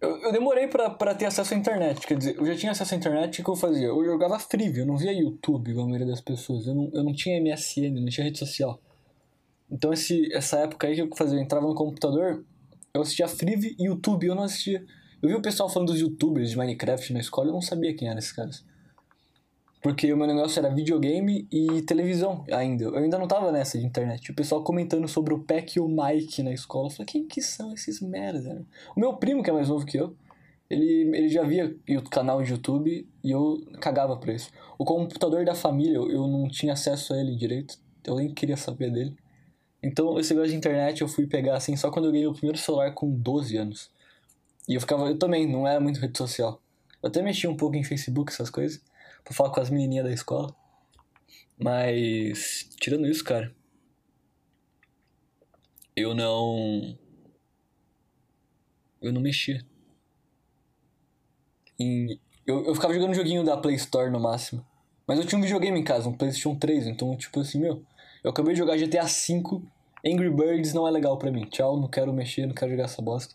Eu, 0.00 0.16
eu 0.20 0.32
demorei 0.32 0.66
pra 0.66 1.14
ter 1.14 1.26
acesso 1.26 1.54
à 1.54 1.56
internet, 1.56 2.04
quer 2.04 2.18
dizer, 2.18 2.36
eu 2.36 2.44
já 2.44 2.56
tinha 2.56 2.72
acesso 2.72 2.92
à 2.92 2.96
internet, 2.96 3.40
o 3.40 3.44
que 3.44 3.50
eu 3.50 3.54
fazia? 3.54 3.86
Eu 3.86 4.04
jogava 4.04 4.36
Free, 4.36 4.76
eu 4.76 4.84
não 4.84 4.96
via 4.96 5.12
YouTube, 5.12 5.70
igual 5.70 5.86
a 5.86 5.88
maioria 5.88 6.08
das 6.08 6.20
pessoas. 6.20 6.66
Eu 6.66 6.74
não, 6.74 6.90
eu 6.92 7.04
não 7.04 7.12
tinha 7.12 7.40
MSN, 7.40 8.00
não 8.00 8.06
tinha 8.06 8.24
rede 8.24 8.38
social. 8.38 8.80
Então 9.72 9.92
esse, 9.92 10.30
essa 10.34 10.58
época 10.58 10.86
aí 10.86 10.94
que 10.94 11.00
eu 11.00 11.08
fazia, 11.16 11.38
eu 11.38 11.42
entrava 11.42 11.66
no 11.66 11.74
computador, 11.74 12.44
eu 12.92 13.00
assistia 13.00 13.26
Frive 13.26 13.74
e 13.78 13.86
YouTube, 13.86 14.26
eu 14.26 14.34
não 14.34 14.42
assistia. 14.42 14.84
Eu 15.22 15.30
vi 15.30 15.34
o 15.34 15.40
pessoal 15.40 15.68
falando 15.68 15.88
dos 15.88 16.00
youtubers 16.00 16.50
de 16.50 16.58
Minecraft 16.58 17.12
na 17.14 17.20
escola, 17.20 17.48
eu 17.48 17.54
não 17.54 17.62
sabia 17.62 17.94
quem 17.94 18.08
eram 18.08 18.18
esses 18.18 18.32
caras. 18.32 18.64
Porque 19.80 20.12
o 20.12 20.16
meu 20.16 20.26
negócio 20.28 20.60
era 20.60 20.72
videogame 20.72 21.48
e 21.50 21.82
televisão 21.82 22.44
ainda. 22.52 22.84
Eu 22.84 22.96
ainda 22.98 23.18
não 23.18 23.26
tava 23.26 23.50
nessa 23.50 23.78
de 23.78 23.84
internet. 23.84 24.30
O 24.30 24.34
pessoal 24.34 24.62
comentando 24.62 25.08
sobre 25.08 25.34
o 25.34 25.40
Peck 25.40 25.76
e 25.76 25.80
o 25.80 25.88
Mike 25.88 26.42
na 26.42 26.52
escola. 26.52 26.86
Eu 26.86 26.90
falei, 26.90 27.06
quem 27.06 27.26
que 27.26 27.42
são 27.42 27.72
esses 27.72 28.00
merda? 28.00 28.64
O 28.94 29.00
meu 29.00 29.14
primo, 29.14 29.42
que 29.42 29.50
é 29.50 29.52
mais 29.52 29.68
novo 29.68 29.84
que 29.84 29.96
eu, 29.96 30.14
ele, 30.70 31.16
ele 31.16 31.28
já 31.28 31.42
via 31.42 31.76
o 31.98 32.02
canal 32.02 32.40
de 32.42 32.52
YouTube 32.52 33.08
e 33.24 33.30
eu 33.30 33.60
cagava 33.80 34.16
pra 34.16 34.32
isso. 34.32 34.50
O 34.78 34.84
computador 34.84 35.44
da 35.44 35.54
família, 35.54 35.96
eu 35.96 36.28
não 36.28 36.48
tinha 36.48 36.74
acesso 36.74 37.12
a 37.12 37.18
ele 37.18 37.34
direito. 37.34 37.76
Eu 38.06 38.14
nem 38.16 38.32
queria 38.32 38.56
saber 38.56 38.90
dele. 38.92 39.16
Então, 39.82 40.18
esse 40.18 40.32
negócio 40.32 40.52
de 40.52 40.56
internet 40.56 41.00
eu 41.00 41.08
fui 41.08 41.26
pegar 41.26 41.56
assim 41.56 41.76
só 41.76 41.90
quando 41.90 42.06
eu 42.06 42.12
ganhei 42.12 42.26
o 42.26 42.32
primeiro 42.32 42.58
celular 42.58 42.92
com 42.92 43.10
12 43.10 43.56
anos. 43.56 43.90
E 44.68 44.74
eu 44.74 44.80
ficava, 44.80 45.08
eu 45.08 45.18
também, 45.18 45.46
não 45.46 45.66
era 45.66 45.80
muito 45.80 46.00
rede 46.00 46.16
social. 46.16 46.62
Eu 47.02 47.08
até 47.08 47.20
mexia 47.20 47.50
um 47.50 47.56
pouco 47.56 47.76
em 47.76 47.82
Facebook, 47.82 48.32
essas 48.32 48.48
coisas, 48.48 48.80
pra 49.24 49.34
falar 49.34 49.50
com 49.50 49.60
as 49.60 49.70
menininhas 49.70 50.06
da 50.06 50.12
escola. 50.12 50.54
Mas, 51.58 52.68
tirando 52.80 53.08
isso, 53.08 53.24
cara, 53.24 53.52
eu 55.96 56.14
não. 56.14 56.96
Eu 59.00 59.12
não 59.12 59.20
mexia. 59.20 59.64
E 61.78 62.18
eu, 62.46 62.64
eu 62.66 62.74
ficava 62.74 62.94
jogando 62.94 63.14
joguinho 63.14 63.44
da 63.44 63.56
Play 63.56 63.74
Store 63.76 64.10
no 64.10 64.20
máximo. 64.20 64.64
Mas 65.06 65.18
eu 65.18 65.26
tinha 65.26 65.38
um 65.38 65.42
videogame 65.42 65.78
em 65.78 65.84
casa, 65.84 66.08
um 66.08 66.16
PlayStation 66.16 66.54
3, 66.54 66.86
então, 66.86 67.16
tipo 67.16 67.40
assim, 67.40 67.60
meu. 67.60 67.84
Eu 68.22 68.30
acabei 68.30 68.54
de 68.54 68.58
jogar 68.58 68.76
GTA 68.76 69.04
V, 69.04 69.62
Angry 70.04 70.30
Birds 70.30 70.72
não 70.72 70.86
é 70.86 70.90
legal 70.90 71.16
pra 71.18 71.30
mim. 71.30 71.44
Tchau, 71.46 71.78
não 71.78 71.88
quero 71.88 72.12
mexer, 72.12 72.46
não 72.46 72.54
quero 72.54 72.70
jogar 72.70 72.84
essa 72.84 73.00
bosta. 73.02 73.34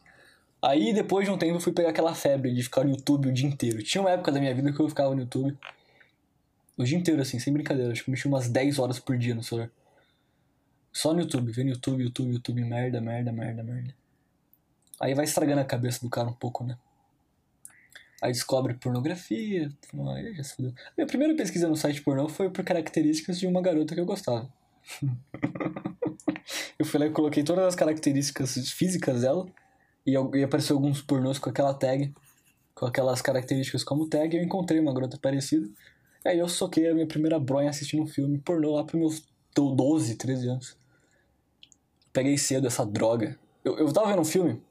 Aí 0.61 0.93
depois 0.93 1.25
de 1.25 1.31
um 1.31 1.37
tempo 1.37 1.55
eu 1.55 1.59
fui 1.59 1.71
pegar 1.71 1.89
aquela 1.89 2.13
febre 2.15 2.53
de 2.53 2.63
ficar 2.63 2.83
no 2.83 2.91
YouTube 2.91 3.29
o 3.29 3.33
dia 3.33 3.47
inteiro. 3.47 3.83
Tinha 3.83 4.01
uma 4.01 4.11
época 4.11 4.31
da 4.31 4.39
minha 4.39 4.53
vida 4.53 4.71
que 4.71 4.79
eu 4.79 4.89
ficava 4.89 5.13
no 5.13 5.21
YouTube 5.21 5.57
o 6.77 6.83
dia 6.83 6.97
inteiro, 6.97 7.21
assim, 7.21 7.39
sem 7.39 7.51
brincadeira. 7.51 7.91
Acho 7.91 8.03
que 8.03 8.09
eu 8.09 8.11
mexi 8.11 8.27
umas 8.27 8.49
10 8.49 8.79
horas 8.79 8.99
por 8.99 9.17
dia 9.17 9.33
no 9.33 9.43
celular. 9.43 9.69
Só 10.91 11.13
no 11.13 11.21
YouTube, 11.21 11.51
vendo 11.51 11.69
YouTube, 11.69 12.03
YouTube, 12.03 12.33
YouTube, 12.33 12.63
merda, 12.63 13.01
merda, 13.01 13.31
merda, 13.31 13.63
merda. 13.63 13.95
Aí 14.99 15.13
vai 15.13 15.25
estragando 15.25 15.61
a 15.61 15.65
cabeça 15.65 15.99
do 16.01 16.09
cara 16.09 16.27
um 16.27 16.33
pouco, 16.33 16.63
né? 16.63 16.77
Aí 18.21 18.31
descobre 18.31 18.73
pornografia. 18.73 19.69
Se 20.43 20.55
fudeu. 20.55 20.73
Minha 20.97 21.07
primeira 21.07 21.35
pesquisa 21.35 21.67
no 21.67 21.75
site 21.75 22.01
pornô 22.01 22.27
foi 22.27 22.49
por 22.49 22.63
características 22.63 23.39
de 23.39 23.45
uma 23.45 23.61
garota 23.61 23.93
que 23.93 24.01
eu 24.01 24.05
gostava. 24.05 24.49
eu 26.79 26.85
fui 26.85 26.99
lá 26.99 27.05
e 27.07 27.11
coloquei 27.11 27.43
todas 27.43 27.65
as 27.65 27.75
características 27.75 28.53
físicas 28.71 29.21
dela 29.21 29.45
e, 30.05 30.13
e 30.13 30.43
apareceu 30.43 30.75
alguns 30.75 31.01
pornôs 31.01 31.37
com 31.37 31.49
aquela 31.49 31.73
tag, 31.73 32.13
com 32.73 32.85
aquelas 32.85 33.21
características 33.21 33.83
como 33.83 34.07
tag, 34.07 34.35
eu 34.35 34.43
encontrei 34.43 34.79
uma 34.79 34.93
garota 34.93 35.17
parecida. 35.17 35.67
Aí 36.25 36.39
eu 36.39 36.47
soquei 36.47 36.89
a 36.89 36.93
minha 36.93 37.07
primeira 37.07 37.39
bronha 37.39 37.69
assistindo 37.69 38.03
um 38.03 38.07
filme 38.07 38.37
pornô 38.37 38.75
lá 38.75 38.83
pros 38.83 38.99
meus 38.99 39.23
12, 39.55 40.15
13 40.15 40.49
anos. 40.49 40.77
Peguei 42.13 42.37
cedo 42.37 42.67
essa 42.67 42.85
droga. 42.85 43.37
Eu, 43.63 43.77
eu 43.77 43.91
tava 43.91 44.07
vendo 44.07 44.21
um 44.21 44.25
filme 44.25 44.61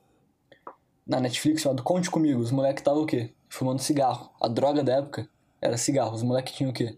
na 1.07 1.21
Netflix 1.21 1.63
chamado 1.63 1.83
Conte 1.83 2.11
Comigo. 2.11 2.41
Os 2.41 2.51
moleques 2.51 2.81
estavam 2.81 3.03
o 3.03 3.07
quê? 3.07 3.33
Fumando 3.49 3.81
cigarro. 3.81 4.31
A 4.41 4.49
droga 4.49 4.83
da 4.83 4.95
época 4.97 5.29
era 5.61 5.77
cigarro. 5.77 6.15
Os 6.15 6.23
moleques 6.23 6.55
tinham 6.55 6.71
o 6.71 6.75
quê? 6.75 6.97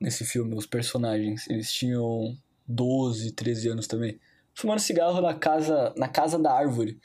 Nesse 0.00 0.24
filme, 0.24 0.54
os 0.56 0.66
personagens. 0.66 1.48
Eles 1.48 1.72
tinham 1.72 2.36
12, 2.66 3.32
13 3.32 3.68
anos 3.68 3.86
também, 3.86 4.18
fumando 4.54 4.80
cigarro 4.80 5.20
na 5.20 5.34
casa, 5.34 5.92
na 5.96 6.08
casa 6.08 6.38
da 6.38 6.52
árvore. 6.52 6.98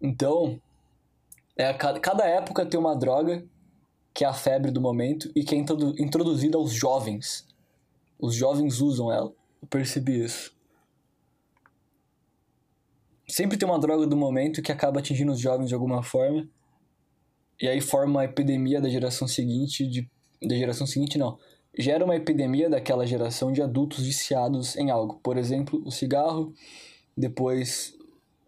Então, 0.00 0.60
é, 1.56 1.72
cada 1.74 2.24
época 2.24 2.66
tem 2.66 2.78
uma 2.78 2.96
droga 2.96 3.44
que 4.14 4.24
é 4.24 4.26
a 4.28 4.32
febre 4.32 4.70
do 4.70 4.80
momento 4.80 5.30
e 5.34 5.44
que 5.44 5.54
é 5.54 5.58
introduzida 5.58 6.56
aos 6.56 6.72
jovens. 6.72 7.46
Os 8.18 8.34
jovens 8.34 8.80
usam 8.80 9.12
ela. 9.12 9.32
Eu 9.62 9.68
percebi 9.68 10.24
isso. 10.24 10.56
Sempre 13.28 13.56
tem 13.56 13.68
uma 13.68 13.78
droga 13.78 14.06
do 14.06 14.16
momento 14.16 14.62
que 14.62 14.72
acaba 14.72 15.00
atingindo 15.00 15.32
os 15.32 15.38
jovens 15.38 15.68
de 15.68 15.74
alguma 15.74 16.02
forma. 16.02 16.48
E 17.60 17.68
aí 17.68 17.80
forma 17.80 18.20
a 18.20 18.24
epidemia 18.24 18.80
da 18.80 18.88
geração 18.88 19.28
seguinte, 19.28 19.86
de, 19.86 20.08
da 20.42 20.56
geração 20.56 20.86
seguinte 20.86 21.18
não, 21.18 21.38
gera 21.78 22.04
uma 22.04 22.16
epidemia 22.16 22.68
daquela 22.68 23.06
geração 23.06 23.52
de 23.52 23.62
adultos 23.62 24.04
viciados 24.04 24.76
em 24.76 24.90
algo. 24.90 25.20
Por 25.22 25.38
exemplo, 25.38 25.80
o 25.86 25.90
cigarro, 25.90 26.52
depois 27.16 27.96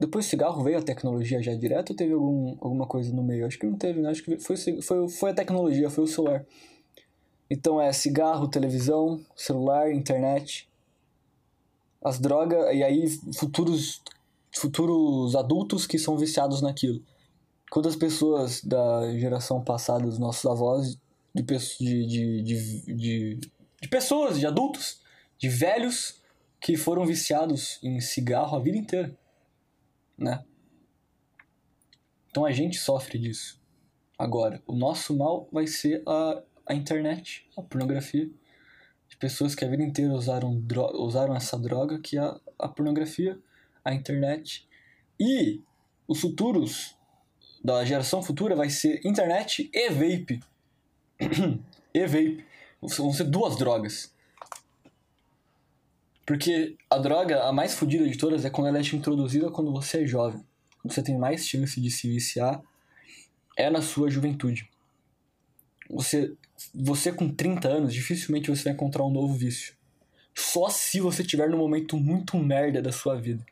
depois 0.00 0.24
do 0.24 0.30
cigarro 0.30 0.64
veio 0.64 0.78
a 0.78 0.82
tecnologia 0.82 1.42
já 1.42 1.54
direto 1.54 1.90
ou 1.90 1.96
teve 1.96 2.14
algum, 2.14 2.56
alguma 2.58 2.86
coisa 2.86 3.12
no 3.14 3.22
meio? 3.22 3.46
Acho 3.46 3.58
que 3.58 3.66
não 3.66 3.76
teve, 3.76 4.00
né? 4.00 4.08
Acho 4.08 4.24
que 4.24 4.38
foi, 4.38 4.56
foi, 4.80 5.08
foi 5.08 5.30
a 5.30 5.34
tecnologia, 5.34 5.90
foi 5.90 6.04
o 6.04 6.06
celular. 6.06 6.46
Então 7.50 7.78
é 7.78 7.92
cigarro, 7.92 8.48
televisão, 8.48 9.20
celular, 9.36 9.92
internet, 9.92 10.66
as 12.02 12.18
drogas, 12.18 12.74
e 12.74 12.82
aí 12.82 13.08
futuros, 13.36 14.00
futuros 14.50 15.36
adultos 15.36 15.86
que 15.86 15.98
são 15.98 16.16
viciados 16.16 16.62
naquilo. 16.62 17.02
quantas 17.70 17.94
pessoas 17.94 18.62
da 18.64 19.12
geração 19.18 19.62
passada, 19.62 20.04
dos 20.04 20.18
nossos 20.18 20.46
avós, 20.46 20.98
de, 21.34 21.42
de, 21.42 22.42
de, 22.42 22.82
de, 22.94 23.40
de, 23.80 23.88
pessoas, 23.88 24.38
de 24.38 24.46
adultos, 24.46 25.00
de 25.38 25.48
velhos 25.48 26.20
que 26.60 26.76
foram 26.76 27.06
viciados 27.06 27.78
em 27.82 28.00
cigarro 28.00 28.56
a 28.56 28.60
vida 28.60 28.76
inteira, 28.76 29.16
né? 30.18 30.44
Então 32.30 32.44
a 32.44 32.52
gente 32.52 32.78
sofre 32.78 33.18
disso. 33.18 33.60
Agora, 34.18 34.62
o 34.66 34.76
nosso 34.76 35.16
mal 35.16 35.48
vai 35.50 35.66
ser 35.66 36.02
a, 36.06 36.42
a 36.66 36.74
internet, 36.74 37.48
a 37.56 37.62
pornografia. 37.62 38.30
De 39.08 39.16
pessoas 39.16 39.56
que 39.56 39.64
a 39.64 39.68
vida 39.68 39.82
inteira 39.82 40.12
usaram, 40.12 40.62
usaram 40.94 41.34
essa 41.34 41.58
droga, 41.58 41.98
que 41.98 42.16
é 42.16 42.20
a, 42.20 42.40
a 42.58 42.68
pornografia, 42.68 43.38
a 43.84 43.92
internet. 43.92 44.68
E 45.18 45.62
os 46.06 46.20
futuros 46.20 46.96
da 47.64 47.84
geração 47.84 48.22
futura 48.22 48.54
vai 48.54 48.70
ser 48.70 49.00
internet 49.04 49.70
e 49.72 49.88
vape. 49.90 50.40
e 51.94 52.06
vape. 52.06 52.44
Vão 52.80 53.12
ser 53.12 53.24
duas 53.24 53.56
drogas. 53.56 54.12
Porque 56.24 56.76
a 56.88 56.98
droga, 56.98 57.42
a 57.44 57.52
mais 57.52 57.74
fodida 57.74 58.08
de 58.08 58.16
todas, 58.16 58.44
é 58.44 58.50
quando 58.50 58.68
ela 58.68 58.78
é 58.78 58.82
introduzida 58.82 59.50
quando 59.50 59.72
você 59.72 60.02
é 60.02 60.06
jovem. 60.06 60.44
Quando 60.80 60.94
você 60.94 61.02
tem 61.02 61.18
mais 61.18 61.46
chance 61.46 61.80
de 61.80 61.90
se 61.90 62.08
viciar, 62.08 62.62
é 63.56 63.68
na 63.68 63.82
sua 63.82 64.08
juventude. 64.08 64.68
Você, 65.90 66.32
você 66.74 67.12
com 67.12 67.28
30 67.28 67.68
anos, 67.68 67.92
dificilmente 67.92 68.48
você 68.48 68.64
vai 68.64 68.72
encontrar 68.72 69.04
um 69.04 69.10
novo 69.10 69.34
vício. 69.34 69.74
Só 70.34 70.68
se 70.68 71.00
você 71.00 71.22
estiver 71.22 71.50
num 71.50 71.58
momento 71.58 71.96
muito 71.96 72.38
merda 72.38 72.80
da 72.80 72.92
sua 72.92 73.20
vida. 73.20 73.44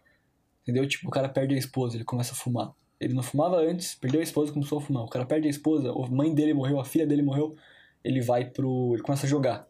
Entendeu? 0.62 0.86
Tipo, 0.86 1.08
o 1.08 1.10
cara 1.10 1.28
perde 1.28 1.54
a 1.54 1.58
esposa, 1.58 1.96
ele 1.96 2.04
começa 2.04 2.32
a 2.32 2.36
fumar. 2.36 2.72
Ele 3.00 3.14
não 3.14 3.22
fumava 3.22 3.56
antes, 3.56 3.94
perdeu 3.94 4.20
a 4.20 4.24
esposa 4.24 4.50
e 4.50 4.54
começou 4.54 4.78
a 4.78 4.80
fumar. 4.80 5.04
O 5.04 5.08
cara 5.08 5.24
perde 5.24 5.46
a 5.46 5.50
esposa, 5.50 5.90
a 5.90 6.08
mãe 6.08 6.34
dele 6.34 6.52
morreu, 6.52 6.80
a 6.80 6.84
filha 6.84 7.06
dele 7.06 7.22
morreu, 7.22 7.56
ele 8.02 8.20
vai 8.20 8.44
pro. 8.44 8.94
ele 8.94 9.02
começa 9.02 9.26
a 9.26 9.28
jogar. 9.28 9.68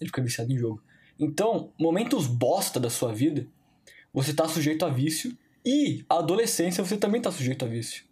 Ele 0.00 0.08
fica 0.08 0.22
viciado 0.22 0.52
em 0.52 0.58
jogo. 0.58 0.82
Então, 1.18 1.72
momentos 1.78 2.26
bosta 2.26 2.78
da 2.78 2.90
sua 2.90 3.12
vida, 3.12 3.46
você 4.12 4.34
tá 4.34 4.46
sujeito 4.46 4.84
a 4.84 4.88
vício 4.88 5.36
e 5.64 6.04
a 6.08 6.18
adolescência 6.18 6.84
você 6.84 6.96
também 6.96 7.20
tá 7.20 7.30
sujeito 7.30 7.64
a 7.64 7.68
vício. 7.68 8.04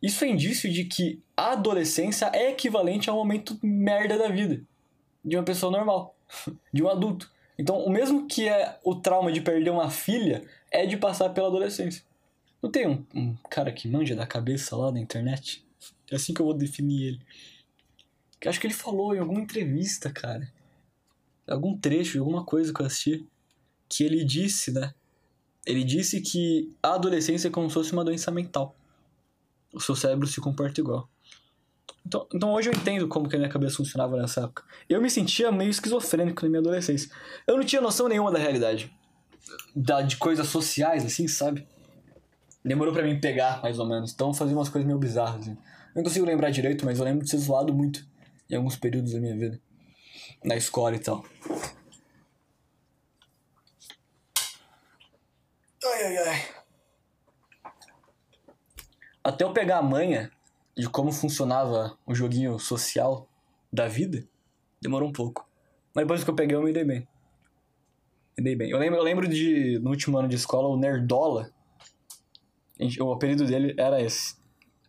Isso 0.00 0.24
é 0.24 0.28
indício 0.28 0.70
de 0.70 0.84
que 0.84 1.22
a 1.36 1.52
adolescência 1.52 2.30
é 2.32 2.50
equivalente 2.50 3.08
a 3.08 3.12
um 3.12 3.16
momento 3.16 3.58
merda 3.62 4.18
da 4.18 4.28
vida 4.28 4.62
de 5.24 5.36
uma 5.36 5.44
pessoa 5.44 5.70
normal, 5.70 6.16
de 6.72 6.82
um 6.82 6.88
adulto. 6.88 7.30
Então, 7.58 7.78
o 7.78 7.90
mesmo 7.90 8.26
que 8.26 8.48
é 8.48 8.78
o 8.82 8.94
trauma 8.96 9.30
de 9.30 9.40
perder 9.40 9.70
uma 9.70 9.90
filha 9.90 10.42
é 10.70 10.86
de 10.86 10.96
passar 10.96 11.30
pela 11.30 11.48
adolescência. 11.48 12.02
Não 12.62 12.70
tem 12.70 12.86
um, 12.86 13.04
um 13.14 13.34
cara 13.50 13.72
que 13.72 13.88
manja 13.88 14.14
da 14.14 14.26
cabeça 14.26 14.76
lá 14.76 14.92
na 14.92 15.00
internet? 15.00 15.64
É 16.10 16.16
assim 16.16 16.32
que 16.32 16.40
eu 16.40 16.46
vou 16.46 16.54
definir 16.54 17.02
ele. 17.02 17.20
Que 18.40 18.48
acho 18.48 18.60
que 18.60 18.66
ele 18.66 18.74
falou 18.74 19.14
em 19.14 19.18
alguma 19.18 19.40
entrevista, 19.40 20.10
cara 20.10 20.48
algum 21.48 21.76
trecho, 21.76 22.18
alguma 22.18 22.44
coisa 22.44 22.72
que 22.72 22.80
eu 22.80 22.86
assisti, 22.86 23.26
que 23.88 24.04
ele 24.04 24.24
disse, 24.24 24.72
né? 24.72 24.94
Ele 25.64 25.84
disse 25.84 26.20
que 26.20 26.72
a 26.82 26.94
adolescência 26.94 27.48
é 27.48 27.50
como 27.50 27.68
se 27.68 27.74
fosse 27.74 27.92
uma 27.92 28.04
doença 28.04 28.30
mental. 28.30 28.74
O 29.72 29.80
seu 29.80 29.94
cérebro 29.94 30.26
se 30.26 30.40
comporta 30.40 30.80
igual. 30.80 31.08
Então, 32.04 32.26
então 32.34 32.52
hoje 32.52 32.68
eu 32.68 32.74
entendo 32.74 33.06
como 33.06 33.28
que 33.28 33.36
a 33.36 33.38
minha 33.38 33.50
cabeça 33.50 33.76
funcionava 33.76 34.16
nessa 34.16 34.42
época. 34.42 34.64
Eu 34.88 35.00
me 35.00 35.08
sentia 35.08 35.52
meio 35.52 35.70
esquizofrênico 35.70 36.42
na 36.42 36.48
minha 36.48 36.60
adolescência. 36.60 37.10
Eu 37.46 37.56
não 37.56 37.64
tinha 37.64 37.80
noção 37.80 38.08
nenhuma 38.08 38.32
da 38.32 38.38
realidade. 38.38 38.92
Da, 39.74 40.02
de 40.02 40.16
coisas 40.16 40.48
sociais, 40.48 41.04
assim, 41.04 41.28
sabe? 41.28 41.66
Demorou 42.64 42.92
para 42.92 43.02
mim 43.02 43.20
pegar, 43.20 43.60
mais 43.62 43.78
ou 43.78 43.86
menos. 43.86 44.12
Então 44.12 44.32
fazia 44.32 44.56
umas 44.56 44.68
coisas 44.68 44.86
meio 44.86 44.98
bizarras. 44.98 45.42
Assim. 45.42 45.58
Não 45.94 46.02
consigo 46.02 46.24
lembrar 46.24 46.50
direito, 46.50 46.84
mas 46.84 46.98
eu 46.98 47.04
lembro 47.04 47.24
de 47.24 47.30
ser 47.30 47.38
zoado 47.38 47.74
muito 47.74 48.06
em 48.50 48.54
alguns 48.54 48.76
períodos 48.76 49.12
da 49.12 49.20
minha 49.20 49.36
vida 49.36 49.60
na 50.44 50.56
escola 50.56 50.96
e 50.96 50.98
tal. 50.98 51.24
Ai, 55.84 56.04
ai, 56.04 56.18
ai. 56.18 56.48
Até 59.24 59.44
eu 59.44 59.52
pegar 59.52 59.78
a 59.78 59.82
manha 59.82 60.30
de 60.76 60.88
como 60.88 61.12
funcionava 61.12 61.96
o 62.06 62.14
joguinho 62.14 62.58
social 62.58 63.28
da 63.72 63.86
vida, 63.86 64.24
demorou 64.80 65.08
um 65.08 65.12
pouco. 65.12 65.48
Mas 65.94 66.04
depois 66.04 66.24
que 66.24 66.30
eu 66.30 66.34
peguei, 66.34 66.56
eu 66.56 66.62
me 66.62 66.72
dei 66.72 66.84
bem. 66.84 67.06
Me 68.36 68.44
dei 68.44 68.56
bem. 68.56 68.70
Eu 68.70 68.78
lembro, 68.78 68.98
eu 68.98 69.02
lembro 69.02 69.28
de, 69.28 69.78
no 69.80 69.90
último 69.90 70.18
ano 70.18 70.28
de 70.28 70.36
escola, 70.36 70.68
o 70.68 70.76
Nerdola. 70.76 71.52
O 73.00 73.12
apelido 73.12 73.46
dele 73.46 73.74
era 73.78 74.00
esse. 74.00 74.36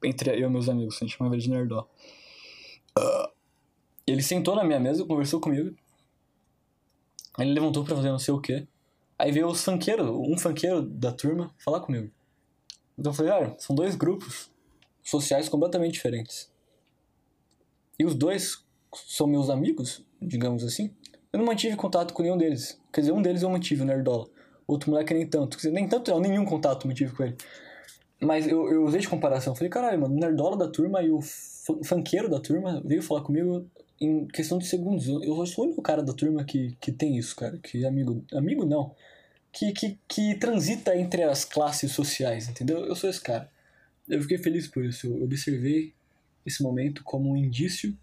Entre 0.03 0.31
eu 0.31 0.47
e 0.47 0.51
meus 0.51 0.67
amigos, 0.67 0.95
a 0.95 0.99
gente 1.05 1.17
chamava 1.17 1.35
ele 1.35 1.43
de 1.43 1.49
Nerdola. 1.49 1.87
Uh, 2.97 3.31
ele 4.05 4.21
sentou 4.21 4.55
na 4.55 4.63
minha 4.63 4.79
mesa, 4.79 5.05
conversou 5.05 5.39
comigo. 5.39 5.75
Ele 7.39 7.53
levantou 7.53 7.83
para 7.83 7.95
fazer 7.95 8.09
não 8.09 8.19
sei 8.19 8.33
o 8.33 8.41
quê. 8.41 8.67
Aí 9.17 9.31
veio 9.31 9.47
os 9.47 9.63
funkeiros, 9.63 10.09
um 10.09 10.37
funkeiro 10.37 10.81
da 10.81 11.11
turma, 11.11 11.53
falar 11.57 11.79
comigo. 11.79 12.11
Então 12.97 13.11
eu 13.11 13.15
falei, 13.15 13.31
olha, 13.31 13.55
são 13.57 13.75
dois 13.75 13.95
grupos 13.95 14.51
sociais 15.01 15.49
completamente 15.49 15.93
diferentes. 15.93 16.51
E 17.97 18.05
os 18.05 18.15
dois 18.15 18.63
são 18.93 19.27
meus 19.27 19.49
amigos, 19.49 20.03
digamos 20.21 20.63
assim. 20.63 20.93
Eu 21.31 21.39
não 21.39 21.45
mantive 21.45 21.75
contato 21.75 22.13
com 22.13 22.21
nenhum 22.21 22.37
deles. 22.37 22.79
Quer 22.91 23.01
dizer, 23.01 23.13
um 23.13 23.21
deles 23.21 23.41
eu 23.41 23.49
mantive, 23.49 23.81
o 23.81 23.85
Nerdola. 23.85 24.27
Outro 24.67 24.91
moleque 24.91 25.13
nem 25.13 25.27
tanto. 25.27 25.57
Quer 25.57 25.67
dizer, 25.67 25.71
nem 25.71 25.87
tanto, 25.87 26.11
não, 26.11 26.19
nenhum 26.19 26.45
contato 26.45 26.87
mantive 26.87 27.15
com 27.15 27.23
ele. 27.23 27.35
Mas 28.23 28.47
eu, 28.47 28.71
eu 28.71 28.83
usei 28.83 29.01
de 29.01 29.09
comparação. 29.09 29.55
Falei, 29.55 29.69
caralho, 29.69 29.99
mano, 30.01 30.15
o 30.15 30.19
Nerdola 30.19 30.57
da 30.57 30.67
turma 30.67 31.01
e 31.01 31.11
o 31.11 31.19
funkeiro 31.83 32.29
da 32.29 32.39
turma 32.39 32.81
veio 32.85 33.01
falar 33.01 33.21
comigo 33.21 33.69
em 33.99 34.27
questão 34.27 34.57
de 34.57 34.67
segundos. 34.67 35.07
Eu 35.07 35.45
sou 35.45 35.63
o 35.63 35.67
único 35.67 35.81
cara 35.81 36.03
da 36.03 36.13
turma 36.13 36.43
que, 36.43 36.75
que 36.79 36.91
tem 36.91 37.17
isso, 37.17 37.35
cara. 37.35 37.57
Que 37.57 37.85
amigo. 37.85 38.23
Amigo 38.33 38.65
não. 38.65 38.95
Que, 39.51 39.71
que, 39.71 39.99
que 40.07 40.35
transita 40.35 40.95
entre 40.95 41.23
as 41.23 41.45
classes 41.45 41.91
sociais, 41.91 42.49
entendeu? 42.49 42.85
Eu 42.85 42.95
sou 42.95 43.09
esse 43.09 43.21
cara. 43.21 43.49
Eu 44.07 44.21
fiquei 44.21 44.37
feliz 44.37 44.67
por 44.67 44.83
isso. 44.83 45.07
Eu 45.07 45.23
observei 45.23 45.93
esse 46.45 46.61
momento 46.61 47.03
como 47.03 47.31
um 47.31 47.37
indício 47.37 47.95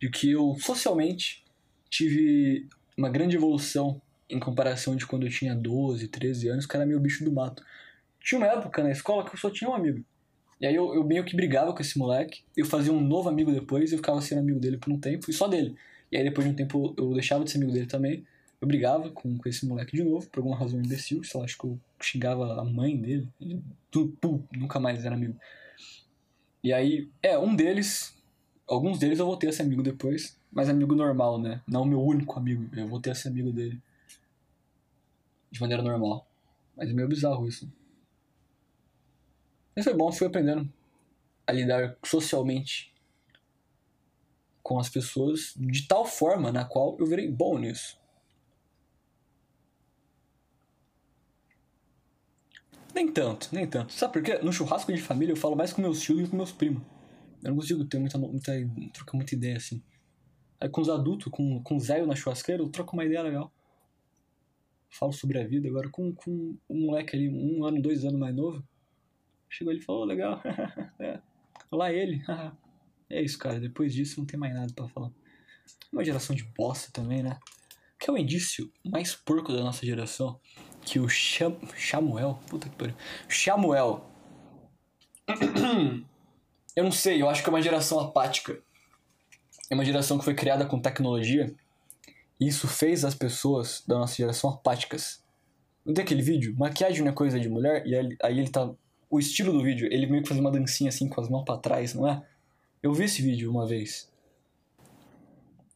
de 0.00 0.08
que 0.10 0.30
eu 0.30 0.56
socialmente 0.60 1.44
tive 1.90 2.68
uma 2.96 3.08
grande 3.08 3.36
evolução 3.36 4.00
em 4.28 4.38
comparação 4.38 4.94
de 4.94 5.06
quando 5.06 5.26
eu 5.26 5.30
tinha 5.30 5.54
12, 5.54 6.08
13 6.08 6.48
anos, 6.48 6.66
que 6.66 6.76
era 6.76 6.86
meio 6.86 7.00
bicho 7.00 7.24
do 7.24 7.32
mato. 7.32 7.62
Tinha 8.28 8.38
uma 8.38 8.46
época 8.46 8.82
na 8.82 8.90
escola 8.90 9.24
que 9.24 9.34
eu 9.34 9.38
só 9.38 9.48
tinha 9.48 9.70
um 9.70 9.74
amigo. 9.74 10.04
E 10.60 10.66
aí 10.66 10.74
eu, 10.74 10.94
eu 10.94 11.02
meio 11.02 11.24
que 11.24 11.34
brigava 11.34 11.72
com 11.72 11.80
esse 11.80 11.98
moleque, 11.98 12.42
eu 12.54 12.66
fazia 12.66 12.92
um 12.92 13.00
novo 13.00 13.26
amigo 13.26 13.50
depois, 13.50 13.90
eu 13.90 13.96
ficava 13.96 14.20
sendo 14.20 14.40
amigo 14.40 14.60
dele 14.60 14.76
por 14.76 14.92
um 14.92 15.00
tempo, 15.00 15.30
e 15.30 15.32
só 15.32 15.48
dele. 15.48 15.74
E 16.12 16.16
aí 16.18 16.22
depois 16.22 16.46
de 16.46 16.52
um 16.52 16.54
tempo 16.54 16.94
eu 16.98 17.14
deixava 17.14 17.42
de 17.42 17.50
ser 17.50 17.56
amigo 17.56 17.72
dele 17.72 17.86
também, 17.86 18.26
eu 18.60 18.68
brigava 18.68 19.08
com, 19.08 19.38
com 19.38 19.48
esse 19.48 19.66
moleque 19.66 19.96
de 19.96 20.04
novo, 20.04 20.28
por 20.28 20.40
alguma 20.40 20.58
razão 20.58 20.78
imbecil, 20.78 21.24
sei 21.24 21.40
lá, 21.40 21.46
acho 21.46 21.56
que 21.56 21.64
eu 21.64 21.80
xingava 22.02 22.60
a 22.60 22.64
mãe 22.66 22.98
dele, 22.98 23.26
tudo, 23.90 24.14
pum, 24.20 24.42
nunca 24.52 24.78
mais 24.78 25.06
era 25.06 25.14
amigo. 25.14 25.34
E 26.62 26.70
aí, 26.70 27.08
é, 27.22 27.38
um 27.38 27.56
deles, 27.56 28.14
alguns 28.68 28.98
deles 28.98 29.20
eu 29.20 29.24
voltei 29.24 29.48
a 29.48 29.52
ser 29.54 29.62
amigo 29.62 29.82
depois, 29.82 30.36
mas 30.52 30.68
amigo 30.68 30.94
normal, 30.94 31.40
né? 31.40 31.62
Não 31.66 31.86
meu 31.86 32.02
único 32.02 32.38
amigo, 32.38 32.68
eu 32.76 32.86
voltei 32.88 33.10
a 33.10 33.14
ser 33.14 33.28
amigo 33.28 33.50
dele 33.50 33.80
de 35.50 35.58
maneira 35.62 35.82
normal. 35.82 36.28
Mas 36.76 36.90
é 36.90 36.92
meio 36.92 37.08
bizarro 37.08 37.48
isso. 37.48 37.66
Mas 39.78 39.84
foi 39.84 39.94
bom, 39.94 40.10
fui 40.10 40.26
aprendendo 40.26 40.68
a 41.46 41.52
lidar 41.52 41.96
socialmente 42.04 42.92
com 44.60 44.76
as 44.76 44.88
pessoas 44.88 45.54
de 45.56 45.86
tal 45.86 46.04
forma 46.04 46.50
na 46.50 46.64
qual 46.64 46.96
eu 46.98 47.06
virei 47.06 47.30
bom 47.30 47.56
nisso. 47.56 47.96
Nem 52.92 53.12
tanto, 53.12 53.50
nem 53.52 53.68
tanto. 53.68 53.92
Sabe 53.92 54.14
por 54.14 54.22
quê? 54.24 54.40
No 54.42 54.52
churrasco 54.52 54.92
de 54.92 55.00
família 55.00 55.34
eu 55.34 55.36
falo 55.36 55.54
mais 55.54 55.72
com 55.72 55.80
meus 55.80 56.00
tios 56.00 56.26
e 56.26 56.28
com 56.28 56.36
meus 56.36 56.50
primos. 56.50 56.82
Eu 57.44 57.50
não 57.50 57.56
consigo 57.58 57.84
ter 57.84 58.00
muita, 58.00 58.18
muita 58.18 58.52
trocar 58.92 59.16
muita 59.16 59.32
ideia 59.36 59.58
assim. 59.58 59.80
Aí 60.60 60.68
com 60.68 60.80
os 60.80 60.88
adultos, 60.88 61.30
com, 61.30 61.62
com 61.62 61.76
o 61.76 61.80
Zé 61.80 62.04
na 62.04 62.16
churrasqueira, 62.16 62.64
eu 62.64 62.68
troco 62.68 62.94
uma 62.94 63.04
ideia 63.04 63.22
legal. 63.22 63.52
Falo 64.90 65.12
sobre 65.12 65.38
a 65.38 65.46
vida. 65.46 65.68
Agora 65.68 65.88
com, 65.88 66.12
com 66.12 66.58
um 66.68 66.86
moleque 66.86 67.14
ali, 67.14 67.28
um 67.28 67.64
ano, 67.64 67.80
dois 67.80 68.04
anos 68.04 68.18
mais 68.18 68.34
novo, 68.34 68.66
Chegou 69.50 69.72
ele 69.72 69.80
e 69.80 69.84
falou, 69.84 70.04
legal. 70.04 70.40
é. 71.00 71.20
Lá 71.70 71.92
ele. 71.92 72.22
é 73.10 73.22
isso, 73.22 73.38
cara. 73.38 73.60
Depois 73.60 73.92
disso 73.92 74.20
não 74.20 74.26
tem 74.26 74.38
mais 74.38 74.54
nada 74.54 74.72
para 74.74 74.88
falar. 74.88 75.10
Uma 75.92 76.04
geração 76.04 76.34
de 76.34 76.44
bosta 76.44 76.90
também, 76.92 77.22
né? 77.22 77.38
Que 77.98 78.10
é 78.10 78.12
o 78.12 78.18
indício 78.18 78.72
mais 78.84 79.14
porco 79.14 79.52
da 79.52 79.62
nossa 79.62 79.84
geração. 79.84 80.40
Que 80.82 80.98
o 80.98 81.08
Cham 81.08 81.58
Samuel. 81.76 82.38
Puta 82.48 82.68
que 82.68 82.76
pariu. 82.76 82.94
Samuel. 83.28 84.08
eu 86.76 86.84
não 86.84 86.92
sei, 86.92 87.20
eu 87.20 87.28
acho 87.28 87.42
que 87.42 87.48
é 87.48 87.52
uma 87.52 87.62
geração 87.62 88.00
apática. 88.00 88.62
É 89.70 89.74
uma 89.74 89.84
geração 89.84 90.18
que 90.18 90.24
foi 90.24 90.34
criada 90.34 90.64
com 90.64 90.80
tecnologia. 90.80 91.54
E 92.40 92.46
isso 92.46 92.68
fez 92.68 93.04
as 93.04 93.14
pessoas 93.14 93.82
da 93.86 93.98
nossa 93.98 94.14
geração 94.14 94.50
apáticas. 94.50 95.22
Não 95.84 95.92
tem 95.92 96.04
aquele 96.04 96.22
vídeo? 96.22 96.54
Maquiagem 96.56 97.02
não 97.02 97.10
é 97.10 97.14
coisa 97.14 97.40
de 97.40 97.48
mulher? 97.48 97.86
E 97.86 97.94
aí 97.94 98.38
ele 98.38 98.48
tá 98.48 98.72
o 99.10 99.18
estilo 99.18 99.52
do 99.52 99.62
vídeo, 99.62 99.88
ele 99.90 100.06
meio 100.06 100.22
que 100.22 100.28
faz 100.28 100.40
uma 100.40 100.50
dancinha 100.50 100.88
assim 100.88 101.08
com 101.08 101.20
as 101.20 101.28
mãos 101.28 101.44
para 101.44 101.58
trás, 101.58 101.94
não 101.94 102.06
é? 102.06 102.22
Eu 102.82 102.92
vi 102.92 103.04
esse 103.04 103.22
vídeo 103.22 103.50
uma 103.50 103.66
vez. 103.66 104.08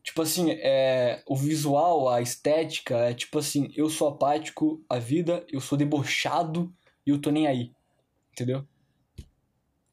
Tipo 0.03 0.23
assim, 0.23 0.51
é, 0.51 1.23
o 1.27 1.37
visual, 1.37 2.09
a 2.09 2.21
estética, 2.21 2.97
é 2.97 3.14
tipo 3.14 3.38
assim, 3.38 3.73
eu 3.77 3.88
sou 3.88 4.09
apático 4.09 4.85
à 4.88 4.99
vida, 4.99 5.45
eu 5.49 5.61
sou 5.61 5.79
debochado 5.79 6.73
e 7.07 7.11
eu 7.11 7.21
tô 7.21 7.31
nem 7.31 7.47
aí. 7.47 7.73
Entendeu? 8.33 8.66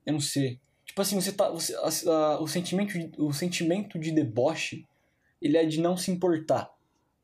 Eu 0.05 0.13
não 0.13 0.19
sei. 0.19 0.59
Tipo 0.85 1.01
assim, 1.01 1.21
você 1.21 1.31
tá. 1.31 1.49
Você, 1.51 1.75
a, 1.75 2.11
a, 2.11 2.41
o, 2.41 2.47
sentimento 2.47 3.23
o 3.23 3.31
sentimento 3.31 3.99
de 3.99 4.11
deboche, 4.11 4.85
ele 5.41 5.55
é 5.55 5.65
de 5.65 5.79
não 5.79 5.95
se 5.95 6.09
importar. 6.11 6.69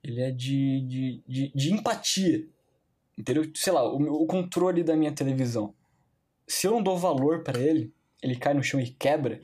Ele 0.04 0.22
é 0.22 0.32
de, 0.32 0.82
de, 0.82 1.24
de, 1.28 1.52
de 1.56 1.74
empatia. 1.74 2.48
Entendeu? 3.18 3.50
Sei 3.56 3.74
lá, 3.74 3.84
o, 3.84 4.24
o 4.24 4.28
controle 4.28 4.84
da 4.84 4.96
minha 4.96 5.12
televisão. 5.12 5.74
Se 6.48 6.68
eu 6.68 6.72
não 6.72 6.84
dou 6.84 6.98
valor 6.98 7.44
para 7.44 7.60
ele, 7.60 7.94
ele 8.22 8.36
cai 8.36 8.54
no 8.54 8.64
chão 8.64 8.80
e 8.80 8.90
quebra 8.90 9.42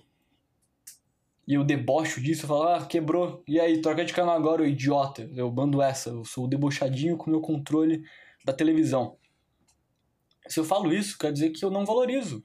e 1.52 1.56
eu 1.56 1.64
debocho 1.64 2.22
disso, 2.22 2.44
eu 2.44 2.48
falo, 2.48 2.64
ah, 2.64 2.86
quebrou, 2.86 3.44
e 3.48 3.60
aí, 3.60 3.82
troca 3.82 4.06
de 4.06 4.14
canal 4.14 4.36
agora, 4.36 4.66
idiota. 4.66 5.30
Eu 5.36 5.52
bando 5.52 5.82
essa, 5.82 6.10
eu 6.10 6.24
sou 6.24 6.48
debochadinho 6.48 7.18
com 7.18 7.28
o 7.28 7.30
meu 7.30 7.42
controle 7.42 8.04
da 8.46 8.54
televisão. 8.54 9.18
Se 10.48 10.60
eu 10.60 10.64
falo 10.64 10.94
isso, 10.94 11.18
quer 11.18 11.34
dizer 11.34 11.50
que 11.50 11.66
eu 11.66 11.70
não 11.70 11.86
valorizo 11.86 12.42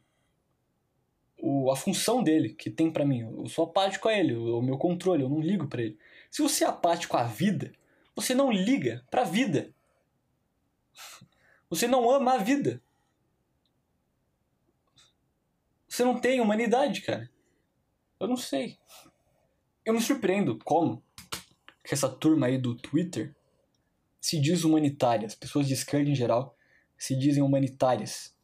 o, 1.38 1.70
a 1.70 1.76
função 1.76 2.22
dele, 2.22 2.54
que 2.54 2.70
tem 2.70 2.90
para 2.90 3.04
mim. 3.04 3.20
Eu 3.20 3.46
sou 3.46 3.66
apático 3.66 4.08
a 4.08 4.12
ele, 4.12 4.34
o 4.34 4.62
meu 4.62 4.78
controle, 4.78 5.22
eu 5.22 5.28
não 5.28 5.40
ligo 5.40 5.68
para 5.68 5.82
ele. 5.82 5.98
Se 6.28 6.42
você 6.42 6.64
é 6.64 6.66
apático 6.66 7.16
à 7.16 7.22
vida, 7.22 7.72
você 8.14 8.34
não 8.34 8.50
liga 8.50 9.04
pra 9.08 9.22
vida. 9.22 9.72
Você 11.70 11.86
não 11.86 12.10
ama 12.10 12.34
a 12.34 12.38
vida. 12.38 12.82
Você 15.96 16.04
não 16.04 16.20
tem 16.20 16.42
humanidade, 16.42 17.00
cara. 17.00 17.26
Eu 18.20 18.28
não 18.28 18.36
sei. 18.36 18.76
Eu 19.82 19.94
me 19.94 20.00
surpreendo 20.02 20.58
como 20.62 21.02
que 21.82 21.94
essa 21.94 22.06
turma 22.06 22.48
aí 22.48 22.58
do 22.58 22.74
Twitter 22.74 23.34
se 24.20 24.38
diz 24.38 24.62
humanitária. 24.62 25.26
As 25.26 25.34
pessoas 25.34 25.66
de 25.66 25.72
esquerda 25.72 26.10
em 26.10 26.14
geral 26.14 26.54
se 26.98 27.18
dizem 27.18 27.42
humanitárias. 27.42 28.36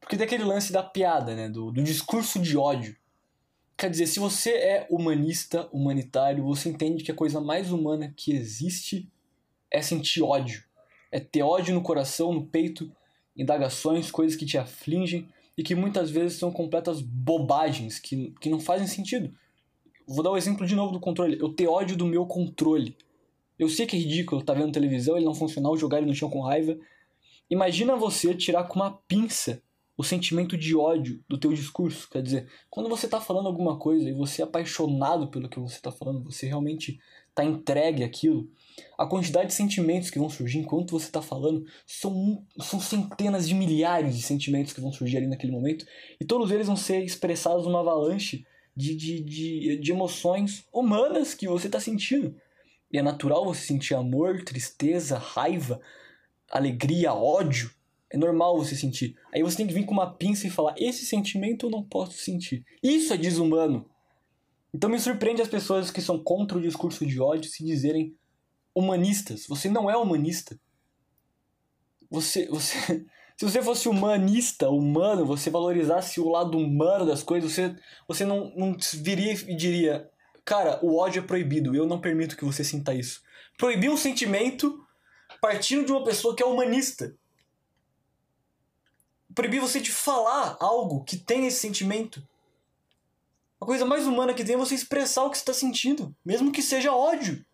Porque 0.00 0.16
tem 0.16 0.24
aquele 0.24 0.44
lance 0.44 0.72
da 0.72 0.82
piada, 0.82 1.34
né? 1.34 1.46
Do, 1.46 1.70
do 1.70 1.82
discurso 1.82 2.38
de 2.38 2.56
ódio. 2.56 2.96
Quer 3.76 3.90
dizer, 3.90 4.06
se 4.06 4.18
você 4.18 4.52
é 4.52 4.86
humanista, 4.88 5.68
humanitário, 5.74 6.42
você 6.42 6.70
entende 6.70 7.04
que 7.04 7.12
a 7.12 7.14
coisa 7.14 7.38
mais 7.38 7.70
humana 7.70 8.14
que 8.16 8.32
existe 8.32 9.12
é 9.70 9.82
sentir 9.82 10.22
ódio. 10.22 10.64
É 11.12 11.20
ter 11.20 11.42
ódio 11.42 11.74
no 11.74 11.82
coração, 11.82 12.32
no 12.32 12.46
peito, 12.46 12.90
indagações, 13.36 14.10
coisas 14.10 14.38
que 14.38 14.46
te 14.46 14.56
afligem, 14.56 15.28
e 15.56 15.62
que 15.62 15.74
muitas 15.74 16.10
vezes 16.10 16.38
são 16.38 16.50
completas 16.50 17.00
bobagens 17.00 17.98
que, 17.98 18.34
que 18.40 18.50
não 18.50 18.60
fazem 18.60 18.86
sentido. 18.86 19.32
Vou 20.06 20.22
dar 20.22 20.30
o 20.30 20.34
um 20.34 20.36
exemplo 20.36 20.66
de 20.66 20.74
novo 20.74 20.92
do 20.92 21.00
controle. 21.00 21.38
Eu 21.40 21.52
ter 21.52 21.66
ódio 21.66 21.96
do 21.96 22.04
meu 22.04 22.26
controle. 22.26 22.96
Eu 23.58 23.68
sei 23.68 23.86
que 23.86 23.96
é 23.96 23.98
ridículo, 23.98 24.42
tá 24.42 24.52
vendo 24.52 24.72
televisão, 24.72 25.16
ele 25.16 25.24
não 25.24 25.34
funcionar, 25.34 25.76
jogar 25.76 25.98
ele 25.98 26.06
no 26.06 26.14
chão 26.14 26.28
com 26.28 26.40
raiva. 26.40 26.76
Imagina 27.48 27.94
você 27.96 28.34
tirar 28.34 28.64
com 28.64 28.80
uma 28.80 28.98
pinça 29.06 29.62
o 29.96 30.02
sentimento 30.02 30.56
de 30.56 30.76
ódio 30.76 31.22
do 31.28 31.38
teu 31.38 31.52
discurso. 31.52 32.08
Quer 32.10 32.22
dizer, 32.22 32.48
quando 32.68 32.88
você 32.88 33.06
tá 33.06 33.20
falando 33.20 33.46
alguma 33.46 33.78
coisa 33.78 34.08
e 34.08 34.12
você 34.12 34.42
é 34.42 34.44
apaixonado 34.44 35.28
pelo 35.28 35.48
que 35.48 35.60
você 35.60 35.80
tá 35.80 35.92
falando, 35.92 36.24
você 36.24 36.46
realmente 36.46 36.98
tá 37.34 37.44
entregue 37.44 38.04
àquilo, 38.04 38.48
a 38.96 39.06
quantidade 39.06 39.48
de 39.48 39.54
sentimentos 39.54 40.08
que 40.08 40.18
vão 40.18 40.30
surgir 40.30 40.58
enquanto 40.58 40.92
você 40.92 41.06
está 41.06 41.20
falando 41.20 41.64
são, 41.84 42.44
são 42.60 42.78
centenas 42.80 43.48
de 43.48 43.54
milhares 43.54 44.16
de 44.16 44.22
sentimentos 44.22 44.72
que 44.72 44.80
vão 44.80 44.92
surgir 44.92 45.16
ali 45.16 45.26
naquele 45.26 45.52
momento 45.52 45.84
e 46.20 46.24
todos 46.24 46.50
eles 46.50 46.66
vão 46.66 46.76
ser 46.76 47.02
expressados 47.02 47.66
numa 47.66 47.80
avalanche 47.80 48.44
de, 48.76 48.94
de, 48.94 49.20
de, 49.20 49.80
de 49.80 49.92
emoções 49.92 50.64
humanas 50.72 51.34
que 51.34 51.48
você 51.48 51.66
está 51.66 51.80
sentindo. 51.80 52.36
E 52.92 52.98
é 52.98 53.02
natural 53.02 53.44
você 53.44 53.66
sentir 53.66 53.94
amor, 53.94 54.42
tristeza, 54.44 55.18
raiva, 55.18 55.80
alegria, 56.50 57.12
ódio. 57.12 57.70
É 58.14 58.16
normal 58.16 58.56
você 58.56 58.76
sentir. 58.76 59.16
Aí 59.34 59.42
você 59.42 59.56
tem 59.56 59.66
que 59.66 59.74
vir 59.74 59.84
com 59.84 59.92
uma 59.92 60.14
pinça 60.14 60.46
e 60.46 60.50
falar: 60.50 60.72
esse 60.78 61.04
sentimento 61.04 61.66
eu 61.66 61.70
não 61.70 61.82
posso 61.82 62.16
sentir. 62.16 62.64
Isso 62.80 63.12
é 63.12 63.16
desumano. 63.16 63.90
Então 64.72 64.88
me 64.88 65.00
surpreende 65.00 65.42
as 65.42 65.48
pessoas 65.48 65.90
que 65.90 66.00
são 66.00 66.22
contra 66.22 66.56
o 66.56 66.62
discurso 66.62 67.04
de 67.04 67.20
ódio 67.20 67.50
se 67.50 67.64
dizerem 67.64 68.16
humanistas. 68.72 69.48
Você 69.48 69.68
não 69.68 69.90
é 69.90 69.96
humanista. 69.96 70.56
Você, 72.08 72.46
você, 72.46 73.04
se 73.36 73.44
você 73.44 73.60
fosse 73.60 73.88
humanista, 73.88 74.70
humano, 74.70 75.26
você 75.26 75.50
valorizasse 75.50 76.20
o 76.20 76.28
lado 76.28 76.56
humano 76.56 77.04
das 77.04 77.20
coisas, 77.20 77.50
você, 77.50 77.74
você 78.06 78.24
não, 78.24 78.52
não 78.54 78.76
viria 79.02 79.32
e 79.32 79.56
diria: 79.56 80.08
Cara, 80.44 80.78
o 80.84 80.96
ódio 80.96 81.18
é 81.18 81.26
proibido, 81.26 81.74
eu 81.74 81.84
não 81.84 82.00
permito 82.00 82.36
que 82.36 82.44
você 82.44 82.62
sinta 82.62 82.94
isso. 82.94 83.22
Proibir 83.58 83.90
um 83.90 83.96
sentimento 83.96 84.78
partindo 85.40 85.84
de 85.84 85.90
uma 85.90 86.04
pessoa 86.04 86.36
que 86.36 86.44
é 86.44 86.46
humanista. 86.46 87.12
Proibir 89.34 89.60
você 89.60 89.80
de 89.80 89.92
falar 89.92 90.56
algo 90.60 91.02
que 91.04 91.16
tem 91.16 91.46
esse 91.46 91.58
sentimento. 91.58 92.26
A 93.60 93.66
coisa 93.66 93.84
mais 93.84 94.06
humana 94.06 94.34
que 94.34 94.44
tem 94.44 94.54
é 94.54 94.58
você 94.58 94.74
expressar 94.74 95.24
o 95.24 95.30
que 95.30 95.38
você 95.38 95.42
está 95.42 95.54
sentindo, 95.54 96.14
mesmo 96.24 96.52
que 96.52 96.62
seja 96.62 96.94
ódio. 96.94 97.44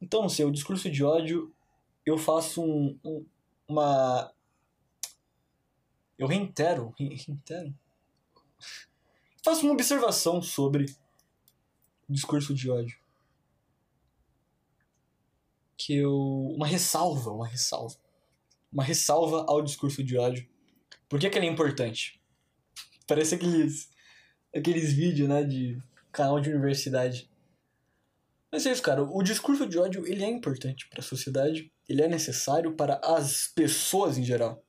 Então, 0.00 0.22
não 0.22 0.28
o 0.46 0.52
discurso 0.52 0.90
de 0.90 1.04
ódio, 1.04 1.54
eu 2.04 2.16
faço 2.16 2.62
um, 2.62 2.98
um, 3.04 3.26
uma. 3.68 4.32
Eu 6.18 6.26
reitero, 6.26 6.94
reitero. 6.98 7.74
Faço 9.44 9.62
uma 9.64 9.72
observação 9.72 10.40
sobre 10.40 10.86
o 12.08 12.12
discurso 12.12 12.54
de 12.54 12.70
ódio. 12.70 12.98
Que 15.76 15.96
eu. 15.96 16.14
Uma 16.54 16.66
ressalva, 16.66 17.30
uma 17.30 17.46
ressalva. 17.46 18.05
Uma 18.72 18.84
ressalva 18.84 19.44
ao 19.48 19.62
discurso 19.62 20.02
de 20.02 20.16
ódio. 20.16 20.46
Por 21.08 21.18
que, 21.18 21.30
que 21.30 21.38
ele 21.38 21.46
é 21.46 21.50
importante? 21.50 22.20
Parece 23.06 23.34
aqueles. 23.34 23.88
aqueles 24.54 24.92
vídeos, 24.92 25.28
né, 25.28 25.44
de 25.44 25.80
canal 26.12 26.40
de 26.40 26.50
universidade 26.50 27.30
mas 28.50 28.64
é 28.64 28.72
isso, 28.72 28.82
cara. 28.82 29.02
O 29.02 29.22
discurso 29.22 29.68
de 29.68 29.78
ódio 29.78 30.06
ele 30.06 30.24
é 30.24 30.30
importante 30.30 30.88
para 30.88 31.00
a 31.00 31.02
sociedade, 31.02 31.70
ele 31.86 32.00
é 32.00 32.08
necessário 32.08 32.72
para 32.72 32.98
as 33.04 33.48
pessoas 33.48 34.16
em 34.16 34.24
geral. 34.24 34.64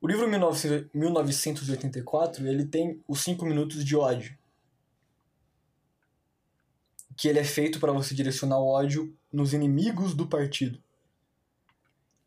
O 0.00 0.06
livro 0.06 0.28
1984 0.28 2.46
ele 2.46 2.64
tem 2.64 3.02
os 3.08 3.20
5 3.22 3.44
minutos 3.44 3.84
de 3.84 3.96
ódio, 3.96 4.38
que 7.16 7.26
ele 7.26 7.40
é 7.40 7.44
feito 7.44 7.80
para 7.80 7.90
você 7.90 8.14
direcionar 8.14 8.60
o 8.60 8.68
ódio 8.68 9.12
nos 9.32 9.52
inimigos 9.52 10.14
do 10.14 10.28
partido. 10.28 10.80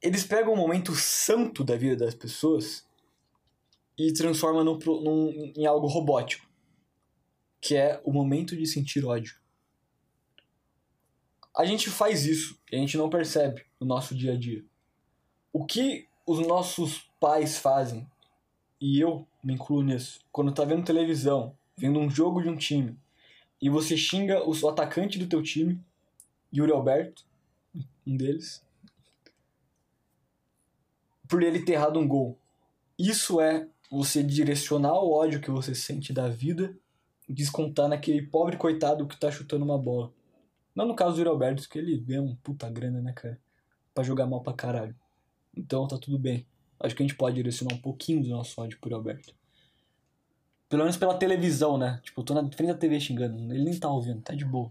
Eles 0.02 0.24
pegam 0.24 0.54
um 0.54 0.58
momento 0.58 0.96
santo 0.96 1.64
da 1.64 1.76
vida 1.76 2.06
das 2.06 2.16
pessoas 2.16 2.88
e 3.98 4.12
transformam 4.14 4.64
num, 4.64 5.54
em 5.56 5.66
algo 5.66 5.88
robótico 5.88 6.52
que 7.62 7.76
é 7.76 8.02
o 8.04 8.12
momento 8.12 8.58
de 8.58 8.66
sentir 8.66 9.06
ódio. 9.06 9.40
A 11.56 11.64
gente 11.64 11.90
faz 11.90 12.26
isso 12.26 12.60
e 12.72 12.76
a 12.76 12.80
gente 12.80 12.98
não 12.98 13.10
percebe 13.10 13.64
no 13.80 13.86
nosso 13.86 14.16
dia 14.16 14.34
a 14.34 14.38
dia. 14.38 14.66
O 15.54 15.66
que 15.66 16.08
os 16.26 16.40
nossos 16.40 17.10
pais 17.20 17.60
fazem, 17.60 18.08
e 18.80 19.00
eu 19.00 19.28
me 19.44 19.54
incluo 19.54 19.84
nisso, 19.84 20.22
quando 20.32 20.54
tá 20.54 20.66
vendo 20.66 20.84
televisão, 20.84 21.56
vendo 21.78 22.00
um 22.00 22.10
jogo 22.10 22.42
de 22.42 22.50
um 22.50 22.58
time, 22.58 22.98
e 23.62 23.70
você 23.70 23.96
xinga 23.96 24.44
o 24.44 24.68
atacante 24.68 25.20
do 25.20 25.28
teu 25.28 25.44
time, 25.44 25.80
Yuri 26.54 26.72
Alberto, 26.72 27.24
um 28.08 28.18
deles, 28.18 28.64
por 31.32 31.42
ele 31.42 31.64
ter 31.64 31.72
errado 31.74 31.98
um 31.98 32.06
gol. 32.06 32.38
Isso 33.00 33.40
é 33.40 33.66
você 33.90 34.22
direcionar 34.22 34.94
o 34.96 35.14
ódio 35.14 35.40
que 35.40 35.50
você 35.50 35.74
sente 35.74 36.12
da 36.12 36.28
vida 36.28 36.78
descontar 37.30 37.88
naquele 37.88 38.22
pobre 38.22 38.58
coitado 38.58 39.08
que 39.08 39.18
tá 39.18 39.32
chutando 39.32 39.64
uma 39.64 39.78
bola. 39.78 40.12
Não 40.76 40.86
no 40.86 40.94
caso 40.94 41.24
do 41.24 41.30
Alberto, 41.30 41.70
que 41.70 41.80
ele 41.80 41.98
ganha 41.98 42.22
um 42.22 42.36
puta 42.36 42.70
grana, 42.70 43.02
né, 43.02 43.14
cara? 43.14 43.40
Pra 43.94 44.04
jogar 44.04 44.28
mal 44.28 44.42
pra 44.42 44.52
caralho. 44.52 44.94
Então 45.56 45.88
tá 45.88 45.98
tudo 45.98 46.20
bem. 46.20 46.46
Acho 46.78 46.94
que 46.94 47.02
a 47.02 47.08
gente 47.08 47.16
pode 47.16 47.38
direcionar 47.38 47.76
um 47.76 47.82
pouquinho 47.82 48.22
do 48.22 48.30
nosso 48.30 48.60
ódio 48.60 48.78
por 48.82 48.92
Alberto. 48.92 49.34
Pelo 50.68 50.84
menos 50.84 50.98
pela 50.98 51.18
televisão, 51.18 51.78
né? 51.78 52.02
Tipo, 52.04 52.20
eu 52.20 52.26
tô 52.26 52.34
na 52.34 52.42
frente 52.52 52.74
da 52.74 52.78
TV 52.78 53.00
xingando. 53.00 53.54
Ele 53.54 53.64
nem 53.64 53.80
tá 53.80 53.90
ouvindo, 53.90 54.22
tá 54.22 54.34
de 54.34 54.44
boa. 54.44 54.70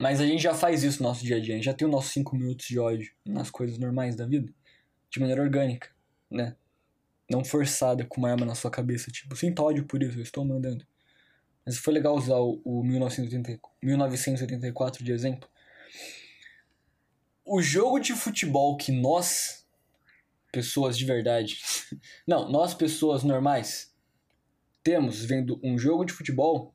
Mas 0.00 0.20
a 0.20 0.26
gente 0.26 0.42
já 0.42 0.54
faz 0.54 0.82
isso 0.82 1.02
no 1.02 1.08
nosso 1.08 1.22
dia 1.22 1.36
a 1.36 1.40
dia. 1.40 1.54
A 1.54 1.56
gente 1.56 1.66
já 1.66 1.74
tem 1.74 1.86
os 1.86 1.92
nossos 1.92 2.12
5 2.12 2.34
minutos 2.34 2.66
de 2.66 2.78
ódio 2.78 3.12
nas 3.24 3.50
coisas 3.50 3.78
normais 3.78 4.16
da 4.16 4.26
vida. 4.26 4.52
De 5.10 5.20
maneira 5.20 5.42
orgânica, 5.42 5.90
né? 6.30 6.56
não 7.30 7.44
forçada 7.44 8.04
com 8.04 8.18
uma 8.20 8.30
arma 8.30 8.44
na 8.44 8.56
sua 8.56 8.70
cabeça, 8.70 9.10
tipo, 9.10 9.36
sinta 9.36 9.62
ódio 9.62 9.84
por 9.84 10.02
isso, 10.02 10.18
eu 10.18 10.22
estou 10.22 10.44
mandando. 10.44 10.84
Mas 11.64 11.78
foi 11.78 11.94
legal 11.94 12.16
usar 12.16 12.38
o, 12.38 12.60
o 12.64 12.82
1980, 12.82 13.60
1984 13.80 15.04
de 15.04 15.12
exemplo, 15.12 15.48
O 17.44 17.62
jogo 17.62 18.00
de 18.00 18.12
futebol 18.14 18.76
que 18.76 18.90
nós, 18.90 19.64
pessoas 20.50 20.98
de 20.98 21.04
verdade, 21.04 21.60
não, 22.26 22.50
nós 22.50 22.74
pessoas 22.74 23.22
normais, 23.22 23.94
temos 24.82 25.24
vendo 25.24 25.60
um 25.62 25.78
jogo 25.78 26.04
de 26.04 26.12
futebol, 26.12 26.74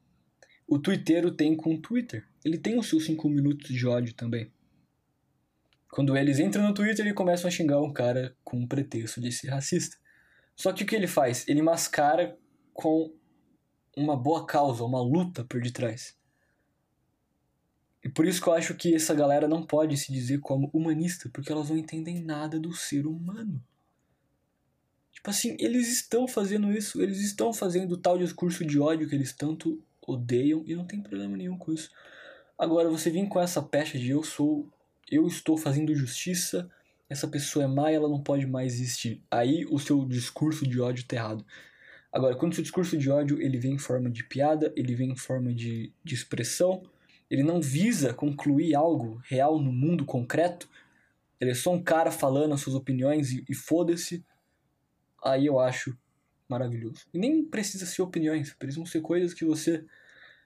o 0.66 0.80
Twitter 0.80 1.36
tem 1.36 1.56
com 1.56 1.76
o 1.76 1.82
Twitter. 1.82 2.26
Ele 2.46 2.60
tem 2.60 2.78
os 2.78 2.88
seus 2.88 3.06
5 3.06 3.28
minutos 3.28 3.68
de 3.68 3.88
ódio 3.88 4.14
também. 4.14 4.52
Quando 5.90 6.16
eles 6.16 6.38
entram 6.38 6.68
no 6.68 6.76
Twitter 6.76 7.08
e 7.08 7.14
começam 7.14 7.48
a 7.48 7.52
xingar 7.52 7.82
um 7.82 7.92
cara 7.92 8.38
com 8.44 8.58
um 8.58 8.68
pretexto 8.68 9.20
de 9.20 9.32
ser 9.32 9.50
racista. 9.50 9.98
Só 10.56 10.72
que 10.72 10.84
o 10.84 10.86
que 10.86 10.96
ele 10.96 11.08
faz? 11.08 11.48
Ele 11.48 11.64
mascara 11.64 12.38
com 12.72 13.12
uma 13.98 14.16
boa 14.16 14.46
causa, 14.46 14.84
uma 14.84 15.02
luta 15.02 15.44
por 15.44 15.60
detrás. 15.60 16.16
E 18.04 18.10
por 18.10 18.28
isso 18.28 18.40
que 18.40 18.48
eu 18.48 18.54
acho 18.54 18.76
que 18.76 18.94
essa 18.94 19.16
galera 19.16 19.48
não 19.48 19.66
pode 19.66 19.98
se 19.98 20.14
dizer 20.14 20.40
como 20.40 20.70
humanista, 20.72 21.28
porque 21.34 21.52
elas 21.52 21.72
não 21.72 21.78
entendem 21.78 22.24
nada 22.24 22.60
do 22.60 22.72
ser 22.72 23.08
humano. 23.08 23.60
Tipo 25.12 25.32
assim, 25.32 25.58
eles 25.60 25.92
estão 25.92 26.28
fazendo 26.28 26.72
isso, 26.72 27.02
eles 27.02 27.20
estão 27.22 27.52
fazendo 27.52 27.94
o 27.94 27.98
tal 27.98 28.20
discurso 28.20 28.64
de 28.64 28.80
ódio 28.80 29.10
que 29.10 29.16
eles 29.16 29.34
tanto 29.34 29.84
odeiam 30.06 30.64
e 30.68 30.76
não 30.76 30.86
tem 30.86 31.02
problema 31.02 31.36
nenhum 31.36 31.58
com 31.58 31.74
isso. 31.74 31.90
Agora, 32.58 32.90
você 32.90 33.10
vem 33.10 33.28
com 33.28 33.40
essa 33.40 33.62
pecha 33.62 33.98
de 33.98 34.12
eu 34.12 34.24
sou. 34.24 34.70
Eu 35.12 35.28
estou 35.28 35.58
fazendo 35.58 35.94
justiça, 35.94 36.70
essa 37.10 37.28
pessoa 37.28 37.66
é 37.66 37.68
má 37.68 37.92
e 37.92 37.96
ela 37.96 38.10
não 38.10 38.22
pode 38.22 38.48
mais 38.48 38.74
existir. 38.74 39.22
Aí 39.30 39.66
o 39.70 39.78
seu 39.78 40.06
discurso 40.06 40.66
de 40.66 40.82
ódio 40.82 41.06
tá 41.06 41.16
errado. 41.16 41.46
Agora, 42.12 42.36
quando 42.36 42.54
o 42.54 42.56
seu 42.56 42.64
discurso 42.64 42.98
de 42.98 43.10
ódio 43.10 43.42
ele 43.42 43.60
vem 43.60 43.74
em 43.74 43.78
forma 43.78 44.10
de 44.10 44.24
piada, 44.24 44.74
ele 44.76 44.96
vem 44.96 45.12
em 45.12 45.18
forma 45.18 45.54
de, 45.54 45.94
de 46.04 46.16
expressão, 46.16 46.82
ele 47.30 47.44
não 47.44 47.62
visa 47.62 48.14
concluir 48.14 48.74
algo 48.74 49.22
real 49.26 49.60
no 49.60 49.72
mundo 49.72 50.06
concreto, 50.06 50.70
ele 51.40 51.52
é 51.52 51.56
só 51.56 51.72
um 51.74 51.84
cara 51.84 52.10
falando 52.10 52.54
as 52.54 52.62
suas 52.62 52.76
opiniões 52.76 53.32
e, 53.32 53.46
e 53.50 53.54
foda-se, 53.54 54.26
aí 55.24 55.46
eu 55.46 55.60
acho 55.60 55.96
maravilhoso. 56.48 57.06
E 57.14 57.20
nem 57.20 57.44
precisa 57.44 57.86
ser 57.86 58.02
opiniões, 58.02 58.54
precisam 58.54 58.86
ser 58.86 59.02
coisas 59.02 59.34
que 59.34 59.44
você 59.44 59.86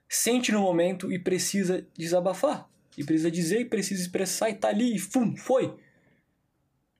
sente 0.09 0.51
no 0.51 0.61
momento 0.61 1.11
e 1.11 1.19
precisa 1.19 1.87
desabafar. 1.95 2.67
E 2.97 3.03
precisa 3.03 3.29
dizer 3.29 3.61
e 3.61 3.65
precisa 3.65 4.01
expressar 4.01 4.49
e 4.49 4.55
tá 4.55 4.69
ali 4.69 4.95
e 4.95 4.99
fum, 4.99 5.37
foi. 5.37 5.77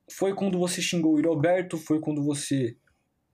Foi 0.10 0.34
quando 0.34 0.60
você 0.60 0.82
xingou 0.82 1.18
o 1.18 1.22
Roberto, 1.22 1.78
foi 1.78 2.00
quando 2.00 2.24
você 2.24 2.78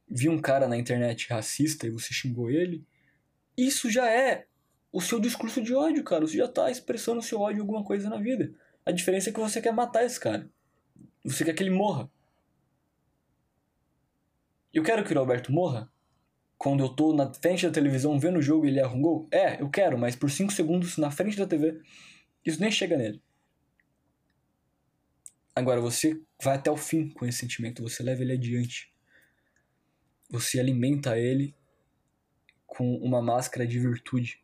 viu 0.10 0.32
um 0.32 0.42
cara 0.42 0.68
na 0.68 0.78
internet 0.78 1.28
racista 1.30 1.86
e 1.86 1.92
você 1.92 2.14
xingou 2.14 2.50
ele. 2.50 2.86
Isso 3.58 3.90
já 3.90 4.10
é 4.10 4.48
o 4.92 5.02
seu 5.02 5.20
discurso 5.20 5.62
de 5.62 5.74
ódio, 5.74 6.04
cara. 6.04 6.26
Você 6.26 6.38
já 6.38 6.48
tá 6.48 6.72
expressando 6.72 7.20
o 7.20 7.24
seu 7.24 7.40
ódio 7.40 7.58
em 7.58 7.62
alguma 7.62 7.84
coisa 7.84 8.10
na 8.10 8.18
vida. 8.18 8.54
A 8.86 8.92
diferença 8.92 9.30
é 9.30 9.34
que 9.34 9.40
você 9.40 9.62
quer 9.62 9.74
matar 9.74 10.06
esse 10.06 10.20
cara. 10.20 10.50
Você 11.24 11.44
quer 11.44 11.54
que 11.54 11.64
ele 11.64 11.70
morra. 11.70 12.10
Eu 14.74 14.84
quero 14.84 15.04
que 15.04 15.14
o 15.14 15.20
Roberto 15.20 15.52
morra? 15.52 15.92
Quando 16.58 16.84
eu 16.84 16.90
tô 16.90 17.14
na 17.14 17.32
frente 17.34 17.66
da 17.66 17.72
televisão 17.72 18.20
vendo 18.20 18.40
o 18.40 18.42
jogo 18.42 18.66
e 18.66 18.70
ele 18.70 18.80
erra 18.80 18.94
um 18.94 19.02
gol? 19.02 19.28
É, 19.32 19.62
eu 19.62 19.70
quero, 19.70 19.98
mas 19.98 20.16
por 20.16 20.30
5 20.30 20.52
segundos 20.52 20.98
na 20.98 21.12
frente 21.12 21.38
da 21.38 21.46
TV, 21.46 21.82
isso 22.46 22.60
nem 22.60 22.72
chega 22.72 22.98
nele. 22.98 23.22
Agora, 25.56 25.80
você 25.80 26.22
vai 26.42 26.56
até 26.56 26.70
o 26.70 26.78
fim 26.78 27.10
com 27.10 27.26
esse 27.26 27.40
sentimento, 27.40 27.82
você 27.82 28.04
leva 28.04 28.22
ele 28.22 28.34
adiante. 28.34 28.94
Você 30.30 30.60
alimenta 30.60 31.18
ele 31.18 31.56
com 32.66 32.96
uma 32.98 33.22
máscara 33.22 33.66
de 33.66 33.80
virtude. 33.80 34.44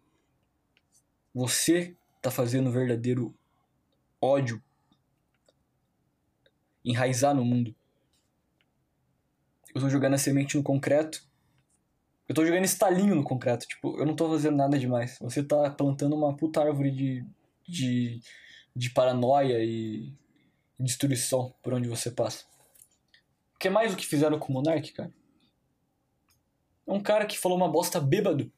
Você 1.34 1.96
tá 2.22 2.30
fazendo 2.30 2.70
o 2.70 2.72
verdadeiro 2.72 3.36
ódio 4.22 4.62
enraizar 6.84 7.34
no 7.34 7.44
mundo. 7.44 7.76
Eu 9.74 9.82
tô 9.82 9.90
jogando 9.90 10.14
a 10.14 10.18
semente 10.18 10.56
no 10.56 10.64
concreto 10.64 11.31
eu 12.32 12.34
tô 12.34 12.46
jogando 12.46 12.64
estalinho 12.64 13.14
no 13.14 13.26
concreto, 13.26 13.68
tipo, 13.68 14.00
eu 14.00 14.06
não 14.06 14.16
tô 14.16 14.30
fazendo 14.30 14.56
nada 14.56 14.80
demais. 14.80 15.18
Você 15.20 15.44
tá 15.44 15.70
plantando 15.70 16.16
uma 16.16 16.34
puta 16.34 16.62
árvore 16.62 16.90
de, 16.90 17.26
de, 17.68 18.22
de 18.74 18.90
paranoia 18.92 19.62
e 19.62 20.14
destruição 20.80 21.54
por 21.62 21.74
onde 21.74 21.90
você 21.90 22.10
passa. 22.10 22.46
Que 23.60 23.68
é 23.68 23.72
mais 23.72 23.92
o 23.92 23.98
que 23.98 24.08
fizeram 24.08 24.40
com 24.40 24.50
o 24.50 24.54
Monark, 24.54 24.94
cara. 24.94 25.14
É 26.88 26.94
um 26.94 27.04
cara 27.04 27.26
que 27.26 27.38
falou 27.38 27.58
uma 27.58 27.70
bosta 27.70 28.00
bêbado. 28.00 28.50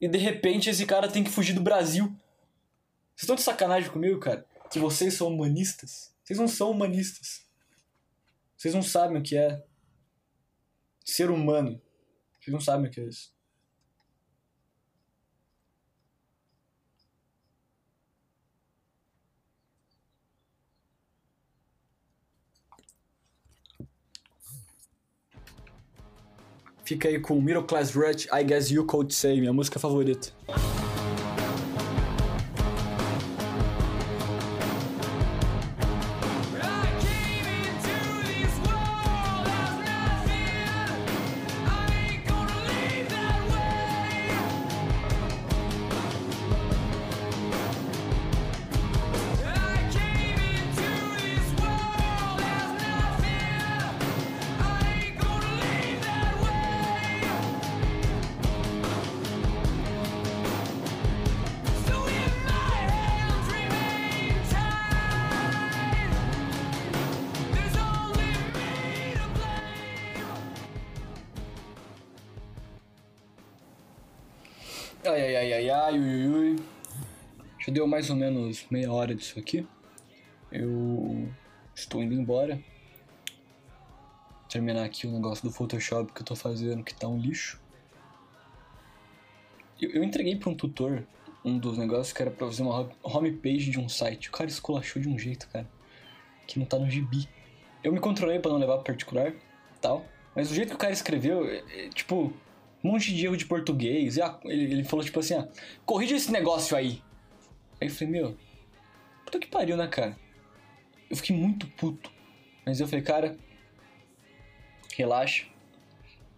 E 0.00 0.08
de 0.08 0.18
repente 0.18 0.68
esse 0.68 0.84
cara 0.86 1.06
tem 1.06 1.22
que 1.22 1.30
fugir 1.30 1.52
do 1.52 1.62
Brasil. 1.62 2.06
Vocês 2.06 3.22
estão 3.22 3.36
de 3.36 3.42
sacanagem 3.42 3.88
comigo, 3.88 4.18
cara? 4.18 4.44
Que 4.68 4.80
vocês 4.80 5.14
são 5.14 5.28
humanistas? 5.28 6.12
Vocês 6.24 6.40
não 6.40 6.48
são 6.48 6.72
humanistas. 6.72 7.46
Vocês 8.56 8.74
não 8.74 8.82
sabem 8.82 9.16
o 9.16 9.22
que 9.22 9.36
é 9.36 9.62
ser 11.04 11.30
humano. 11.30 11.80
Vocês 12.44 12.52
não 12.52 12.60
sabem 12.60 12.88
o 12.88 12.90
que 12.90 13.00
é 13.00 13.04
isso. 13.04 13.32
Fica 26.84 27.08
aí 27.08 27.18
com 27.18 27.40
Middle 27.40 27.64
Class 27.64 27.94
Rut, 27.94 28.28
I 28.30 28.44
Guess 28.44 28.70
You 28.70 28.84
Could 28.84 29.14
Say, 29.14 29.40
minha 29.40 29.54
música 29.54 29.78
favorita. 29.78 30.28
Deu 77.74 77.86
mais 77.86 78.08
ou 78.08 78.16
menos 78.16 78.64
meia 78.70 78.90
hora 78.90 79.14
disso 79.14 79.38
aqui. 79.38 79.66
Eu 80.50 81.28
estou 81.74 82.02
indo 82.02 82.14
embora. 82.14 82.62
Terminar 84.48 84.84
aqui 84.84 85.06
o 85.06 85.10
negócio 85.10 85.46
do 85.46 85.52
Photoshop 85.52 86.12
que 86.12 86.20
eu 86.20 86.24
tô 86.24 86.36
fazendo, 86.36 86.84
que 86.84 86.94
tá 86.94 87.08
um 87.08 87.18
lixo. 87.18 87.60
Eu, 89.82 89.90
eu 89.90 90.04
entreguei 90.04 90.36
pra 90.36 90.48
um 90.48 90.54
tutor 90.54 91.04
um 91.44 91.58
dos 91.58 91.76
negócios 91.76 92.12
que 92.12 92.22
era 92.22 92.30
pra 92.30 92.46
fazer 92.46 92.62
uma 92.62 92.88
homepage 93.02 93.70
de 93.70 93.78
um 93.78 93.88
site. 93.88 94.28
O 94.28 94.32
cara 94.32 94.48
esculachou 94.48 95.02
de 95.02 95.08
um 95.08 95.18
jeito, 95.18 95.48
cara, 95.48 95.68
que 96.46 96.58
não 96.58 96.64
tá 96.64 96.78
no 96.78 96.88
gibi. 96.88 97.28
Eu 97.82 97.92
me 97.92 97.98
controlei 97.98 98.38
para 98.38 98.52
não 98.52 98.58
levar 98.58 98.76
pro 98.76 98.84
particular 98.84 99.34
tal. 99.80 100.06
Mas 100.34 100.50
o 100.50 100.54
jeito 100.54 100.70
que 100.70 100.74
o 100.76 100.78
cara 100.78 100.92
escreveu, 100.92 101.46
é, 101.46 101.62
é, 101.70 101.88
tipo, 101.90 102.32
um 102.82 102.92
monte 102.92 103.14
de 103.14 103.26
erro 103.26 103.36
de 103.36 103.44
português. 103.44 104.16
E 104.16 104.20
ele, 104.44 104.72
ele 104.72 104.84
falou 104.84 105.04
tipo 105.04 105.18
assim, 105.18 105.34
ah, 105.34 105.48
corrija 105.84 106.14
esse 106.14 106.30
negócio 106.30 106.76
aí. 106.76 107.02
Aí 107.80 107.88
eu 107.88 107.90
falei, 107.94 108.12
meu, 108.12 108.36
puta 109.24 109.38
que 109.38 109.46
pariu, 109.46 109.76
né, 109.76 109.86
cara? 109.86 110.16
Eu 111.10 111.16
fiquei 111.16 111.36
muito 111.36 111.66
puto. 111.68 112.10
Mas 112.64 112.80
eu 112.80 112.86
falei, 112.86 113.04
cara, 113.04 113.36
relaxa. 114.96 115.46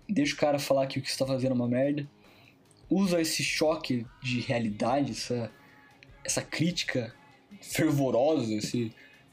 Deixa 0.08 0.34
o 0.34 0.38
cara 0.38 0.58
falar 0.58 0.86
que 0.86 0.98
o 0.98 1.02
que 1.02 1.10
você 1.10 1.18
tá 1.18 1.26
fazendo 1.26 1.52
é 1.52 1.54
uma 1.54 1.68
merda. 1.68 2.08
Usa 2.88 3.20
esse 3.20 3.42
choque 3.42 4.06
de 4.22 4.40
realidade, 4.40 5.12
essa, 5.12 5.50
essa 6.24 6.42
crítica 6.42 7.14
fervorosa, 7.60 8.52
esse, 8.54 8.92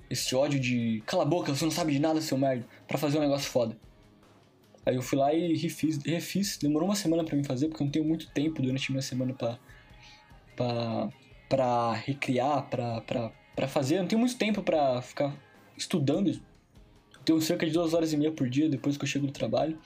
esse 0.10 0.36
ódio 0.36 0.60
de 0.60 1.04
cala 1.06 1.24
a 1.24 1.26
boca, 1.26 1.54
você 1.54 1.64
não 1.64 1.72
sabe 1.72 1.92
de 1.92 2.00
nada, 2.00 2.20
seu 2.22 2.38
merda, 2.38 2.68
para 2.88 2.98
fazer 2.98 3.20
um 3.20 3.22
negócio 3.22 3.50
foda. 3.50 3.78
Aí 4.86 4.96
eu 4.96 5.02
fui 5.02 5.18
lá 5.18 5.34
e 5.34 5.56
refiz, 5.56 5.98
refiz. 6.04 6.58
Demorou 6.58 6.90
uma 6.90 6.96
semana 6.96 7.24
para 7.24 7.36
mim 7.36 7.44
fazer, 7.44 7.68
porque 7.68 7.84
eu 7.84 7.86
não 7.86 7.92
tenho 7.92 8.06
muito 8.06 8.30
tempo 8.32 8.62
durante 8.62 8.90
a 8.90 8.92
minha 8.92 9.02
semana 9.02 9.34
pra, 9.34 9.58
pra, 10.56 11.10
pra 11.54 11.94
recriar, 11.94 12.68
pra 12.68 13.68
fazer. 13.68 13.98
Eu 13.98 14.00
não 14.00 14.08
tenho 14.08 14.20
muito 14.20 14.36
tempo 14.36 14.64
pra 14.64 15.00
ficar 15.04 15.32
estudando. 15.78 16.32
Eu 16.32 16.40
tenho 17.24 17.40
cerca 17.42 17.64
de 17.64 17.72
duas 17.72 17.94
horas 17.94 18.12
e 18.12 18.18
meia 18.18 18.32
por 18.32 18.50
dia 18.50 18.68
depois 18.68 18.98
que 18.98 19.04
eu 19.04 19.08
chego 19.08 19.28
do 19.28 19.32
trabalho. 19.32 19.78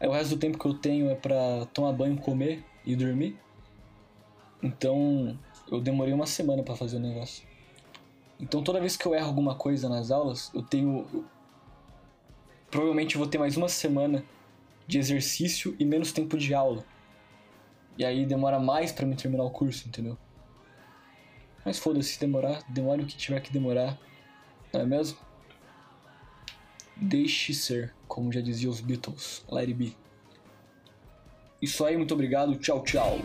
Aí 0.00 0.08
o 0.08 0.10
resto 0.10 0.34
do 0.34 0.40
tempo 0.40 0.58
que 0.58 0.66
eu 0.66 0.74
tenho 0.74 1.08
é 1.08 1.14
pra 1.14 1.64
tomar 1.66 1.92
banho, 1.92 2.18
comer 2.18 2.64
e 2.84 2.96
dormir. 2.96 3.38
Então 4.60 5.38
eu 5.70 5.80
demorei 5.80 6.12
uma 6.12 6.26
semana 6.26 6.64
para 6.64 6.74
fazer 6.74 6.96
o 6.96 7.00
negócio. 7.00 7.46
Então 8.40 8.60
toda 8.60 8.80
vez 8.80 8.96
que 8.96 9.06
eu 9.06 9.14
erro 9.14 9.28
alguma 9.28 9.54
coisa 9.54 9.88
nas 9.88 10.10
aulas, 10.10 10.50
eu 10.52 10.60
tenho. 10.60 11.24
Provavelmente 12.68 13.14
eu 13.14 13.20
vou 13.20 13.28
ter 13.28 13.38
mais 13.38 13.56
uma 13.56 13.68
semana 13.68 14.24
de 14.88 14.98
exercício 14.98 15.76
e 15.78 15.84
menos 15.84 16.10
tempo 16.10 16.36
de 16.36 16.52
aula. 16.52 16.84
E 17.96 18.04
aí 18.04 18.26
demora 18.26 18.58
mais 18.58 18.90
para 18.90 19.06
me 19.06 19.14
terminar 19.14 19.44
o 19.44 19.50
curso, 19.50 19.86
entendeu? 19.86 20.18
Mas 21.64 21.78
foda-se, 21.78 22.18
demorar, 22.18 22.62
demore 22.68 23.02
o 23.02 23.06
que 23.06 23.16
tiver 23.16 23.40
que 23.40 23.52
demorar, 23.52 23.98
não 24.72 24.80
é 24.80 24.86
mesmo? 24.86 25.18
Deixe 26.96 27.54
ser, 27.54 27.94
como 28.08 28.32
já 28.32 28.40
diziam 28.40 28.70
os 28.70 28.80
Beatles, 28.80 29.44
it 29.52 29.74
be. 29.74 29.96
Isso 31.60 31.84
aí, 31.84 31.96
muito 31.96 32.14
obrigado, 32.14 32.56
tchau, 32.56 32.82
tchau. 32.82 33.18